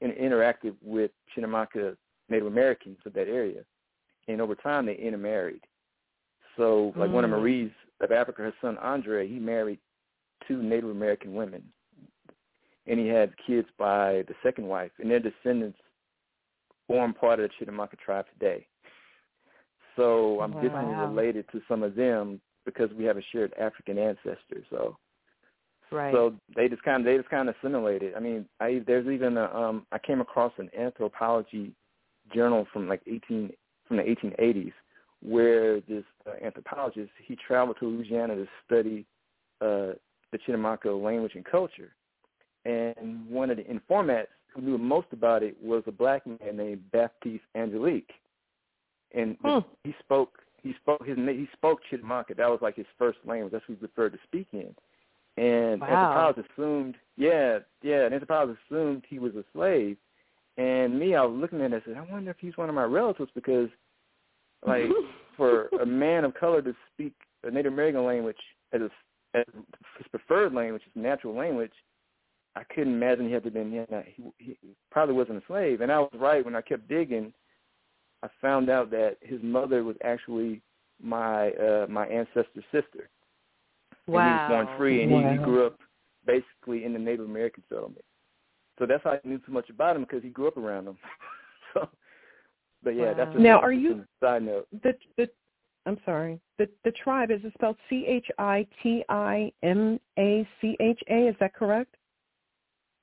in, 0.01 0.11
interacted 0.11 0.75
with 0.83 1.11
Chitimacha 1.35 1.95
Native 2.27 2.47
Americans 2.47 2.97
of 3.05 3.13
that 3.13 3.27
area, 3.27 3.61
and 4.27 4.41
over 4.41 4.55
time 4.55 4.85
they 4.85 4.95
intermarried. 4.95 5.61
So 6.57 6.93
like 6.97 7.11
one 7.11 7.23
of 7.23 7.31
Mm. 7.31 7.39
Marie's 7.39 7.71
of 8.01 8.11
Africa, 8.11 8.41
her 8.41 8.53
son 8.61 8.77
Andre, 8.79 9.27
he 9.27 9.39
married 9.39 9.79
two 10.47 10.61
Native 10.61 10.89
American 10.89 11.33
women, 11.33 11.63
and 12.87 12.99
he 12.99 13.07
had 13.07 13.33
kids 13.47 13.67
by 13.77 14.23
the 14.27 14.35
second 14.43 14.67
wife, 14.67 14.91
and 14.99 15.09
their 15.09 15.19
descendants 15.19 15.79
form 16.89 17.13
part 17.13 17.39
of 17.39 17.49
the 17.49 17.65
Chitimacha 17.65 17.99
tribe 17.99 18.25
today. 18.33 18.67
So 19.95 20.41
I'm 20.41 20.53
distantly 20.53 20.95
Wow. 20.95 21.05
related 21.05 21.45
to 21.51 21.61
some 21.69 21.83
of 21.83 21.95
them 21.95 22.41
because 22.65 22.91
we 22.93 23.03
have 23.05 23.17
a 23.17 23.21
shared 23.31 23.53
African 23.59 23.97
ancestor. 23.97 24.65
So 24.69 24.97
Right. 25.91 26.13
so 26.13 26.33
they 26.55 26.67
just 26.67 26.83
kind 26.83 27.01
of 27.01 27.05
they 27.05 27.17
just 27.17 27.29
kind 27.29 27.47
of 27.47 27.55
assimilated. 27.61 28.13
I 28.15 28.19
mean, 28.19 28.45
I 28.59 28.81
there's 28.85 29.07
even 29.07 29.37
a, 29.37 29.45
um 29.45 29.85
I 29.91 29.99
came 29.99 30.21
across 30.21 30.53
an 30.57 30.69
anthropology 30.77 31.73
journal 32.33 32.67
from 32.73 32.87
like 32.87 33.01
18 33.07 33.51
from 33.87 33.97
the 33.97 34.03
1880s 34.03 34.73
where 35.21 35.81
this 35.81 36.03
uh, 36.27 36.43
anthropologist 36.43 37.11
he 37.25 37.35
traveled 37.35 37.77
to 37.79 37.87
Louisiana 37.87 38.35
to 38.35 38.47
study 38.65 39.05
uh 39.61 39.93
the 40.31 40.37
Chitimacha 40.47 41.03
language 41.03 41.33
and 41.35 41.45
culture. 41.45 41.91
And 42.65 43.27
one 43.29 43.49
of 43.49 43.57
the 43.57 43.69
informats 43.69 44.31
who 44.53 44.61
knew 44.61 44.77
most 44.77 45.07
about 45.11 45.43
it 45.43 45.55
was 45.61 45.83
a 45.87 45.91
black 45.91 46.25
man 46.25 46.57
named 46.57 46.91
Baptiste 46.91 47.43
Angelique. 47.55 48.11
And 49.13 49.37
Hmm. 49.43 49.59
he 49.83 49.95
spoke 49.99 50.41
he 50.61 50.73
spoke 50.81 51.05
his 51.05 51.17
he 51.17 51.47
spoke 51.53 51.79
Chitimacha. 51.89 52.35
That 52.35 52.49
was 52.49 52.59
like 52.61 52.75
his 52.75 52.85
first 52.97 53.19
language. 53.25 53.51
That's 53.51 53.67
what 53.67 53.77
he 53.77 53.87
preferred 53.87 54.13
to 54.13 54.19
speak 54.25 54.47
in. 54.53 54.75
And 55.37 55.81
Wow. 55.81 55.87
anthropologists 55.87 56.51
assumed, 56.51 56.95
yeah, 57.15 57.59
yeah, 57.81 58.03
and 58.05 58.13
anthropologists 58.13 58.61
assumed 58.69 59.05
he 59.07 59.19
was 59.19 59.35
a 59.35 59.45
slave. 59.53 59.97
And 60.57 60.99
me, 60.99 61.15
I 61.15 61.23
was 61.23 61.39
looking 61.39 61.59
at 61.59 61.71
it 61.71 61.73
and 61.73 61.75
I 61.75 61.85
said, 61.85 61.97
I 61.97 62.11
wonder 62.11 62.31
if 62.31 62.37
he's 62.39 62.57
one 62.57 62.67
of 62.67 62.75
my 62.75 62.83
relatives 62.83 63.31
because, 63.33 63.69
like, 64.65 64.89
for 65.37 65.69
a 65.81 65.85
man 65.85 66.25
of 66.25 66.33
color 66.33 66.61
to 66.61 66.75
speak 66.93 67.13
a 67.43 67.51
Native 67.51 67.71
American 67.71 68.03
language 68.05 68.37
as, 68.73 68.81
a, 68.81 68.89
as 69.37 69.45
his 69.97 70.07
preferred 70.09 70.53
language, 70.53 70.83
his 70.83 71.01
natural 71.01 71.33
language, 71.33 71.71
I 72.55 72.63
couldn't 72.73 72.93
imagine 72.93 73.27
he 73.27 73.33
had 73.33 73.43
to 73.43 73.51
been. 73.51 73.71
Yeah, 73.71 74.01
he, 74.15 74.23
he 74.37 74.57
probably 74.91 75.15
wasn't 75.15 75.37
a 75.37 75.47
slave. 75.47 75.81
And 75.81 75.91
I 75.91 75.99
was 75.99 76.09
right 76.15 76.43
when 76.43 76.55
I 76.55 76.61
kept 76.61 76.87
digging. 76.87 77.33
I 78.23 78.27
found 78.41 78.69
out 78.69 78.89
that 78.91 79.17
his 79.21 79.39
mother 79.43 79.83
was 79.83 79.95
actually 80.03 80.61
my 81.01 81.51
uh 81.51 81.85
my 81.89 82.05
ancestor's 82.07 82.65
sister. 82.71 83.09
Wow. 84.07 84.21
And 84.21 84.27
he 84.27 84.33
was 84.33 84.65
born 84.65 84.77
free, 84.77 85.03
and 85.03 85.11
he, 85.11 85.37
he 85.37 85.37
grew 85.37 85.65
up 85.67 85.79
basically 86.25 86.83
in 86.83 86.93
the 86.93 86.99
Native 86.99 87.25
American 87.25 87.63
settlement. 87.69 88.03
So 88.77 88.85
that's 88.85 89.03
how 89.03 89.11
I 89.11 89.19
knew 89.23 89.39
so 89.45 89.51
much 89.51 89.69
about 89.69 89.95
him 89.95 90.03
because 90.03 90.23
he 90.23 90.29
grew 90.29 90.47
up 90.47 90.57
around 90.57 90.85
them. 90.85 90.97
so, 91.73 91.87
but 92.83 92.91
yeah, 92.95 93.13
that's 93.13 93.27
Wow. 93.27 93.33
just 93.33 93.43
Now, 93.43 93.59
are 93.59 93.71
you- 93.73 94.05
a 94.21 94.25
side 94.25 94.43
note? 94.43 94.67
the 94.83 94.95
the 95.17 95.29
I'm 95.85 95.97
sorry. 96.05 96.39
The 96.57 96.69
the 96.83 96.91
tribe 96.91 97.31
is 97.31 97.39
it 97.43 97.53
spelled 97.53 97.77
C 97.89 98.05
H 98.05 98.27
I 98.37 98.67
T 98.83 99.03
I 99.07 99.51
M 99.63 99.99
A 100.17 100.47
C 100.59 100.75
H 100.79 101.01
A? 101.09 101.27
Is 101.27 101.35
that 101.39 101.53
correct? 101.53 101.95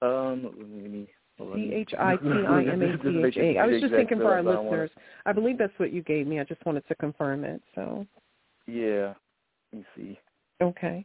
Um, 0.03 0.43
let 0.45 0.91
me. 0.91 1.09
hold. 1.39 1.55
C 1.55 1.71
H 1.73 1.93
I 1.99 2.17
T 2.17 2.27
I 2.27 2.63
M 2.65 2.83
A 2.83 2.99
C 3.03 3.23
H 3.25 3.37
A. 3.37 3.59
I 3.59 3.67
was 3.67 3.81
just 3.81 3.95
thinking 3.95 4.19
for 4.19 4.33
our 4.33 4.43
listeners. 4.43 4.91
I 5.25 5.33
believe 5.33 5.59
that's 5.59 5.73
what 5.79 5.93
you 5.93 6.03
gave 6.03 6.27
me. 6.27 6.41
I 6.41 6.45
just 6.45 6.65
wanted 6.65 6.87
to 6.89 6.95
confirm 6.97 7.45
it. 7.45 7.63
So 7.75 8.07
Yeah. 8.67 9.15
Let 9.73 9.81
me 9.81 9.87
see. 9.97 10.19
okay. 10.63 11.05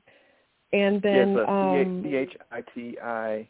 And 0.73 1.01
then 1.01 1.37
uh, 1.37 1.51
um, 1.51 2.01
C 2.03 2.15
H 2.15 2.33
I 2.51 2.61
T 2.73 2.97
I 3.03 3.47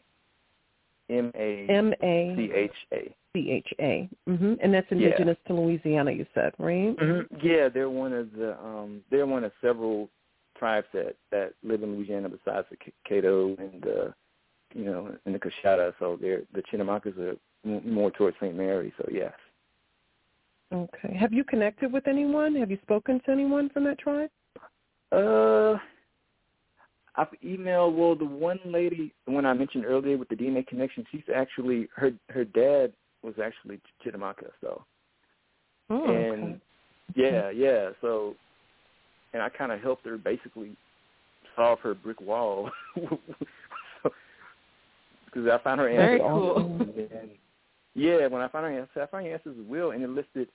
M 1.10 1.32
A 1.36 1.66
M 1.68 1.92
A 2.02 2.34
C 2.36 2.50
H 2.52 2.70
A. 2.92 3.14
C 3.34 3.50
H 3.50 3.72
A. 3.80 4.08
Mhm. 4.28 4.58
And 4.60 4.74
that's 4.74 4.86
Yeah. 4.90 4.96
indigenous 4.96 5.38
to 5.46 5.54
Louisiana. 5.54 6.10
You 6.10 6.26
said 6.34 6.52
right? 6.58 6.96
Mm-hmm. 6.96 7.46
Yeah, 7.46 7.68
they're 7.68 7.90
one 7.90 8.12
of 8.12 8.32
the 8.32 8.58
um 8.64 9.02
they're 9.10 9.26
one 9.26 9.44
of 9.44 9.52
several 9.60 10.10
tribes 10.58 10.86
that 10.92 11.16
that 11.30 11.54
live 11.62 11.82
in 11.82 11.94
Louisiana 11.96 12.28
besides 12.28 12.66
the 12.70 12.76
Caddo 13.08 13.58
and 13.58 13.86
uh 13.86 14.10
you 14.74 14.84
know 14.84 15.14
in 15.26 15.32
the 15.32 15.38
Coushatta. 15.38 15.92
So 15.98 16.18
they're 16.20 16.42
the 16.54 16.62
Chitimachas 16.62 17.18
are 17.18 17.36
more 17.64 18.10
towards 18.10 18.36
St. 18.40 18.56
Mary. 18.56 18.92
So 18.98 19.08
yes. 19.10 19.32
Okay. 20.72 21.14
Have 21.14 21.32
you 21.32 21.44
connected 21.44 21.92
with 21.92 22.08
anyone? 22.08 22.54
Have 22.56 22.70
you 22.70 22.78
spoken 22.82 23.20
to 23.26 23.30
anyone 23.30 23.68
from 23.70 23.84
that 23.84 23.98
tribe? 23.98 24.30
Uh, 25.10 25.76
I've 27.16 27.28
emailed. 27.44 27.94
Well, 27.94 28.14
the 28.14 28.24
one 28.24 28.58
lady, 28.64 29.12
the 29.26 29.32
one 29.32 29.44
I 29.44 29.52
mentioned 29.52 29.84
earlier 29.84 30.16
with 30.16 30.28
the 30.28 30.34
DNA 30.34 30.66
connection, 30.66 31.04
she's 31.12 31.22
actually 31.34 31.88
her 31.94 32.12
her 32.30 32.44
dad 32.44 32.92
was 33.22 33.34
actually 33.42 33.80
Chitimacha. 34.04 34.48
So, 34.60 34.84
oh, 35.90 36.04
and 36.04 36.42
okay. 36.42 36.60
yeah, 37.14 37.50
yeah. 37.50 37.90
So, 38.00 38.34
and 39.34 39.42
I 39.42 39.50
kind 39.50 39.72
of 39.72 39.80
helped 39.80 40.06
her 40.06 40.16
basically 40.16 40.74
solve 41.54 41.80
her 41.80 41.94
brick 41.94 42.20
wall. 42.20 42.70
Because 45.32 45.48
I 45.48 45.62
found 45.62 45.80
her 45.80 45.88
answer. 45.88 46.18
Very 46.18 46.20
cool. 46.20 46.58
And 46.58 47.30
yeah, 47.94 48.26
when 48.26 48.42
I 48.42 48.48
found 48.48 48.66
her 48.66 48.78
answer, 48.78 49.02
I 49.02 49.06
found 49.06 49.26
her 49.26 49.32
answer's 49.32 49.56
will, 49.66 49.92
and 49.92 50.02
it 50.02 50.10
listed 50.10 50.48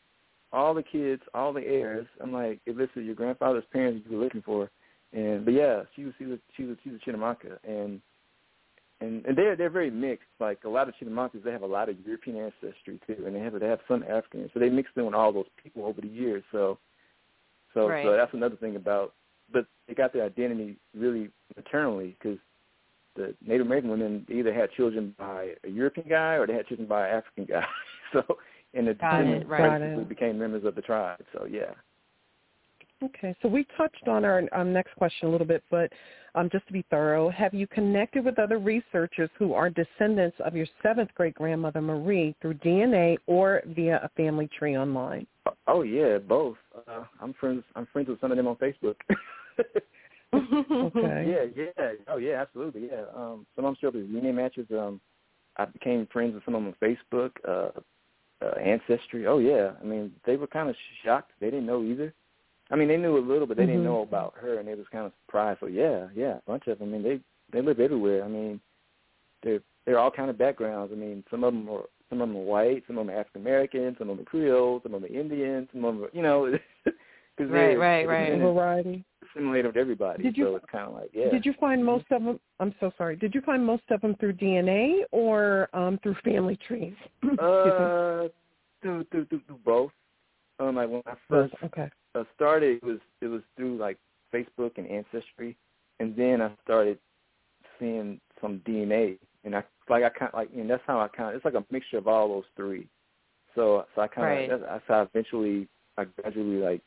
all 0.54 0.74
the 0.74 0.84
kids, 0.84 1.22
all 1.34 1.52
the 1.52 1.66
heirs. 1.66 2.08
I'm 2.22 2.32
like, 2.32 2.60
it 2.66 2.78
listed 2.78 3.06
your 3.06 3.16
grandfather's 3.16 3.64
parents 3.74 4.06
you 4.10 4.18
were 4.18 4.24
looking 4.24 4.42
for, 4.42 4.70
and 5.14 5.44
but 5.46 5.54
yeah, 5.54 5.84
she 5.96 6.06
was 6.06 6.14
she 6.18 6.26
was 6.26 6.40
she 6.56 6.64
was 6.64 6.78
she 6.84 6.90
was 6.92 7.00
a 7.06 7.10
Chitimacha, 7.10 7.58
and 7.64 8.02
and 9.02 9.26
and 9.26 9.38
they're 9.38 9.56
they're 9.56 9.70
very 9.70 9.92
mixed. 9.92 10.28
Like 10.40 10.60
a 10.64 10.70
lot 10.70 10.88
of 10.88 10.96
Chitimachas, 10.96 11.44
they 11.44 11.52
have 11.52 11.64
a 11.64 11.68
lot 11.68 11.90
of 11.90 12.00
European 12.06 12.38
ancestry 12.38 13.00
too, 13.06 13.24
and 13.26 13.36
they 13.36 13.40
have 13.40 13.60
they 13.60 13.68
have 13.68 13.80
some 13.88 14.04
African, 14.04 14.50
so 14.54 14.60
they 14.60 14.70
mixed 14.70 14.96
in 14.96 15.06
with 15.06 15.16
all 15.16 15.32
those 15.32 15.46
people 15.62 15.86
over 15.86 16.02
the 16.02 16.08
years. 16.08 16.44
So 16.52 16.78
so 17.74 17.88
Right. 17.90 18.04
so 18.04 18.12
that's 18.14 18.34
another 18.34 18.56
thing 18.56 18.76
about, 18.76 19.14
but 19.52 19.66
they 19.88 19.94
got 19.94 20.14
their 20.14 20.24
identity 20.24 20.78
really 20.96 21.30
maternally 21.56 22.16
because 22.20 22.40
the 23.18 23.36
Native 23.46 23.66
American 23.66 23.90
women 23.90 24.26
either 24.30 24.54
had 24.54 24.72
children 24.72 25.14
by 25.18 25.54
a 25.64 25.70
European 25.70 26.08
guy 26.08 26.36
or 26.36 26.48
they 26.48 26.54
had 26.54 26.68
children 26.68 26.88
by 26.88 27.08
an 27.08 27.16
African 27.18 27.46
guy. 27.46 27.66
so 28.14 28.38
and 28.74 28.88
the 28.88 28.94
Got 28.94 29.26
it, 29.26 29.48
right. 29.48 29.80
basically 29.80 30.04
became 30.06 30.40
members 30.40 30.64
of 30.64 30.76
the 30.76 30.82
tribe. 30.82 31.20
So 31.34 31.46
yeah. 31.46 31.74
Okay, 33.04 33.36
so 33.44 33.48
we 33.48 33.66
touched 33.78 34.08
on 34.08 34.26
our 34.26 34.44
um, 34.54 34.74
next 34.74 34.96
question 34.96 35.28
a 35.28 35.32
little 35.32 35.46
bit, 35.46 35.64
but 35.70 35.92
um, 36.34 36.50
just 36.52 36.66
to 36.66 36.74
be 36.74 36.84
thorough, 36.90 37.30
have 37.30 37.54
you 37.54 37.68
connected 37.68 38.26
with 38.26 38.40
other 38.40 38.58
researchers 38.58 39.30
who 39.38 39.54
are 39.54 39.70
descendants 39.70 40.36
of 40.44 40.56
your 40.56 40.66
seventh 40.82 41.10
great 41.14 41.36
grandmother 41.36 41.80
Marie 41.80 42.36
through 42.42 42.56
DNA 42.56 43.18
or 43.28 43.62
via 43.76 44.00
a 44.04 44.10
family 44.18 44.50
tree 44.58 44.76
online? 44.76 45.28
Oh 45.68 45.84
yeah, 45.84 46.18
both. 46.18 46.58
Uh, 46.88 47.04
I'm 47.22 47.34
friends. 47.36 47.64
I'm 47.76 47.88
friends 47.94 48.10
with 48.10 48.20
some 48.20 48.32
of 48.32 48.38
them 48.38 48.48
on 48.48 48.56
Facebook. 48.56 48.96
Okay. 50.72 51.52
yeah, 51.56 51.64
yeah. 51.78 51.92
Oh 52.08 52.18
yeah, 52.18 52.42
absolutely. 52.42 52.90
Yeah. 52.92 53.04
Um, 53.16 53.46
some 53.56 53.66
of 53.66 53.70
them 53.70 53.78
show 53.80 53.88
up 53.90 53.96
as 53.96 54.02
DNA 54.04 54.34
matches. 54.34 54.68
Um, 54.72 55.00
I 55.58 55.66
became 55.66 56.08
friends 56.12 56.34
with 56.34 56.44
some 56.46 56.56
of 56.56 56.64
them 56.64 56.74
on 56.82 56.90
Facebook. 56.90 57.32
Uh, 57.48 57.80
uh, 58.40 58.52
Ancestry. 58.60 59.26
Oh 59.28 59.40
yeah. 59.40 59.72
I 59.82 59.84
mean, 59.84 60.12
they 60.26 60.36
were 60.36 60.48
kind 60.48 60.70
of 60.70 60.76
shocked. 61.04 61.32
They 61.40 61.48
didn't 61.50 61.66
know 61.66 61.84
either. 61.84 62.14
I 62.70 62.76
mean, 62.76 62.88
they 62.88 62.98
knew 62.98 63.18
a 63.18 63.20
little, 63.20 63.48
but 63.48 63.58
they 63.58 63.64
Mhm. 63.64 63.68
didn't 63.68 63.84
know 63.86 64.02
about 64.02 64.36
her, 64.36 64.60
and 64.60 64.68
they 64.68 64.76
was 64.76 64.88
kind 64.90 65.06
of 65.06 65.14
surprised. 65.26 65.60
So 65.62 65.68
yeah, 65.68 66.08
yeah, 66.14 66.38
a 66.38 66.42
bunch 66.46 66.68
of 66.68 66.80
them. 66.80 66.90
I 66.90 66.92
mean, 66.92 67.04
they 67.04 67.20
they 67.52 67.62
live 67.62 67.80
everywhere. 67.80 68.24
I 68.24 68.28
mean, 68.28 68.60
they're 69.42 69.62
they're 69.86 70.00
all 70.00 70.12
kind 70.12 70.30
of 70.30 70.38
backgrounds. 70.38 70.92
I 70.94 70.98
mean, 70.98 71.24
some 71.32 71.44
of 71.44 71.54
them 71.54 71.70
are 71.70 71.86
some 72.10 72.22
of 72.22 72.28
them 72.30 72.38
are 72.38 72.42
white, 72.44 72.84
some 72.88 72.98
of 72.98 73.06
them 73.08 73.16
are 73.16 73.20
African 73.20 73.42
American, 73.42 73.96
some 73.98 74.10
of 74.10 74.18
them 74.18 74.26
are 74.26 74.30
Creole, 74.30 74.82
some 74.84 74.94
of 74.94 75.02
them 75.02 75.12
are 75.12 75.20
Indian, 75.20 75.68
some 75.72 75.84
of 75.84 75.96
them 75.96 76.04
are 76.04 76.10
you 76.14 76.22
know, 76.22 76.58
because 77.38 77.52
Right, 77.52 77.78
right, 77.78 78.08
right. 78.08 78.40
Variety. 78.40 79.06
Assimilated 79.30 79.68
with 79.68 79.78
everybody. 79.78 80.24
Did 80.24 80.38
you- 80.38 80.46
so 80.46 80.56
it's 80.56 80.66
kind 80.72 80.88
of 80.88 80.94
like 80.96 81.10
yeah. 81.14 81.30
Did 81.30 81.46
you 81.46 81.54
find 81.54 81.84
most 81.84 82.06
of 82.12 82.24
them? 82.24 82.40
I'm 82.60 82.74
so 82.80 82.92
sorry. 82.98 83.16
Did 83.16 83.36
you 83.36 83.42
find 83.42 83.64
most 83.66 83.84
of 83.92 84.02
them 84.02 84.16
through 84.16 84.34
DNA 84.34 85.04
or 85.12 85.70
um, 85.74 86.00
through 86.02 86.16
family 86.24 86.58
trees? 86.68 86.96
Uh, 87.40 88.30
through 88.82 89.04
through 89.06 89.26
through, 89.26 89.42
through 89.48 89.60
both. 89.66 89.92
Um, 90.60 90.76
like 90.76 90.90
when 90.90 91.04
I 91.06 91.14
first 91.30 91.54
okay. 91.64 91.90
uh, 92.16 92.24
started, 92.36 92.78
it 92.78 92.84
was 92.84 93.00
it 93.22 93.28
was 93.28 93.42
through 93.56 93.78
like 93.78 93.98
Facebook 94.34 94.78
and 94.78 94.88
Ancestry, 94.88 95.56
and 96.00 96.16
then 96.16 96.42
I 96.42 96.52
started 96.64 96.98
seeing 97.80 98.20
some 98.42 98.60
DNA, 98.68 99.18
and 99.44 99.56
I 99.56 99.64
like 99.90 100.04
I 100.04 100.10
kind 100.10 100.32
like 100.34 100.50
and 100.56 100.70
that's 100.70 100.84
how 100.88 101.00
I 101.00 101.08
kind 101.10 101.30
of 101.30 101.36
it's 101.36 101.46
like 101.46 101.54
a 101.54 101.66
mixture 101.72 101.98
of 101.98 102.08
all 102.08 102.28
those 102.30 102.46
three. 102.56 102.88
So 103.56 103.86
so 103.96 104.02
I 104.02 104.08
kind 104.08 104.28
Right. 104.28 104.50
of 104.50 104.62
that's, 104.62 104.72
that's 104.72 104.84
how 104.88 105.02
eventually 105.04 105.68
I 105.98 106.06
gradually 106.06 106.58
like 106.58 106.82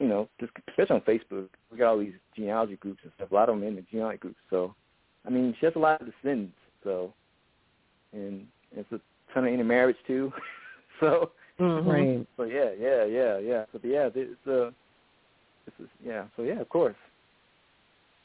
you 0.00 0.08
know 0.08 0.28
just 0.40 0.52
especially 0.68 0.96
on 0.96 1.00
Facebook 1.02 1.48
we 1.70 1.78
got 1.78 1.90
all 1.90 1.98
these 1.98 2.14
genealogy 2.34 2.76
groups 2.76 3.00
and 3.02 3.12
stuff. 3.16 3.30
A 3.30 3.34
lot 3.34 3.48
of 3.48 3.58
them 3.58 3.66
in 3.66 3.76
the 3.76 3.82
genealogy 3.82 4.18
groups. 4.18 4.40
So 4.50 4.74
I 5.26 5.30
mean 5.30 5.54
she 5.58 5.66
has 5.66 5.74
a 5.76 5.80
lot 5.80 6.00
of 6.00 6.08
descendants. 6.10 6.56
So 6.82 7.12
and 8.12 8.46
it's 8.76 8.90
a 8.92 9.00
ton 9.32 9.46
of 9.46 9.52
intermarriage 9.52 9.96
too. 10.06 10.32
so 11.00 11.30
Mhm. 11.60 11.86
Right. 11.86 12.26
so 12.36 12.44
yeah, 12.44 12.70
yeah, 12.78 13.04
yeah, 13.04 13.38
yeah. 13.38 13.64
So 13.72 13.78
yeah, 13.84 14.08
it's 14.14 14.46
uh, 14.46 14.70
this 15.64 15.74
is 15.78 15.88
yeah. 16.04 16.24
So 16.36 16.42
yeah, 16.42 16.60
of 16.60 16.68
course. 16.68 16.96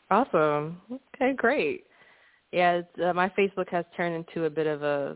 Awesome. 0.10 0.82
Okay, 0.92 1.34
great. 1.34 1.86
Yeah, 2.52 2.78
it's, 2.78 3.00
uh, 3.00 3.14
my 3.14 3.30
Facebook 3.30 3.70
has 3.70 3.86
turned 3.96 4.16
into 4.16 4.46
a 4.46 4.50
bit 4.50 4.66
of 4.66 4.82
a 4.82 5.16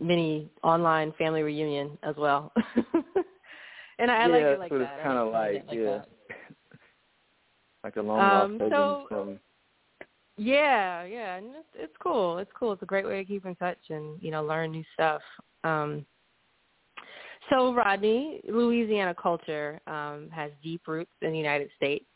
mini 0.00 0.48
online 0.62 1.12
family 1.18 1.42
reunion 1.42 1.98
as 2.02 2.16
well. 2.16 2.52
and 3.98 4.10
I, 4.10 4.22
I 4.22 4.26
like 4.26 4.40
yeah, 4.40 4.48
it 4.48 4.58
like 4.58 4.70
so 4.70 4.78
that. 4.78 4.92
it's 4.94 5.02
kind 5.04 5.18
of 5.18 5.32
like 5.32 5.64
like, 5.66 5.78
yeah, 5.78 5.84
that. 5.84 6.08
like 7.84 7.96
a 7.96 8.02
long 8.02 8.18
lost 8.18 8.44
Um, 8.44 8.58
so- 8.70 9.06
from. 9.08 9.40
Yeah, 10.36 11.04
yeah, 11.04 11.36
and 11.36 11.46
it's, 11.54 11.68
it's 11.76 11.94
cool. 12.02 12.38
It's 12.38 12.50
cool. 12.58 12.72
It's 12.72 12.82
a 12.82 12.86
great 12.86 13.06
way 13.06 13.18
to 13.18 13.24
keep 13.24 13.46
in 13.46 13.54
touch 13.54 13.78
and 13.88 14.20
you 14.20 14.32
know 14.32 14.44
learn 14.44 14.72
new 14.72 14.82
stuff. 14.94 15.22
Um, 15.62 16.04
so 17.50 17.72
Rodney, 17.74 18.40
Louisiana 18.48 19.14
culture 19.14 19.80
um, 19.86 20.28
has 20.32 20.50
deep 20.62 20.82
roots 20.88 21.12
in 21.22 21.30
the 21.30 21.38
United 21.38 21.70
States, 21.76 22.06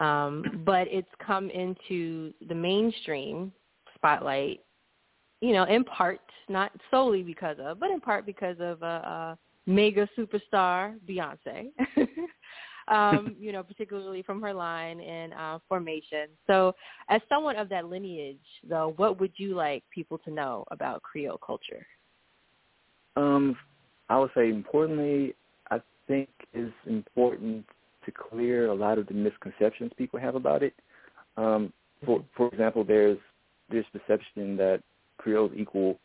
um, 0.00 0.62
but 0.64 0.86
it's 0.88 1.08
come 1.24 1.50
into 1.50 2.32
the 2.48 2.54
mainstream 2.54 3.52
spotlight. 3.96 4.60
You 5.40 5.52
know, 5.52 5.64
in 5.64 5.84
part, 5.84 6.20
not 6.48 6.70
solely 6.90 7.22
because 7.22 7.56
of, 7.60 7.80
but 7.80 7.90
in 7.90 8.00
part 8.00 8.24
because 8.24 8.56
of 8.60 8.82
uh, 8.82 8.86
uh, 8.86 9.36
mega 9.66 10.08
superstar 10.16 10.94
Beyonce. 11.08 11.70
um, 12.88 13.36
you 13.38 13.52
know, 13.52 13.62
particularly 13.62 14.22
from 14.22 14.40
her 14.42 14.52
line 14.52 15.00
in 15.00 15.32
uh, 15.32 15.58
Formation. 15.68 16.28
So, 16.46 16.74
as 17.08 17.20
someone 17.28 17.56
of 17.56 17.68
that 17.68 17.86
lineage, 17.86 18.38
though, 18.68 18.94
what 18.96 19.20
would 19.20 19.32
you 19.36 19.54
like 19.54 19.84
people 19.94 20.18
to 20.18 20.30
know 20.30 20.64
about 20.70 21.02
Creole 21.02 21.38
culture? 21.44 21.86
Um, 23.16 23.56
I 24.08 24.18
would 24.18 24.30
say 24.36 24.48
importantly, 24.48 25.34
I 25.70 25.80
think 26.08 26.28
it's 26.52 26.72
important 26.86 27.64
to 28.04 28.12
clear 28.12 28.66
a 28.66 28.74
lot 28.74 28.98
of 28.98 29.06
the 29.06 29.14
misconceptions 29.14 29.92
people 29.96 30.18
have 30.18 30.34
about 30.34 30.62
it. 30.62 30.74
Um, 31.36 31.72
for 32.04 32.24
for 32.36 32.48
example, 32.48 32.84
there's 32.84 33.18
this 33.70 33.84
perception 33.92 34.56
that 34.56 34.82
Creoles 35.18 35.52
equal 35.56 35.98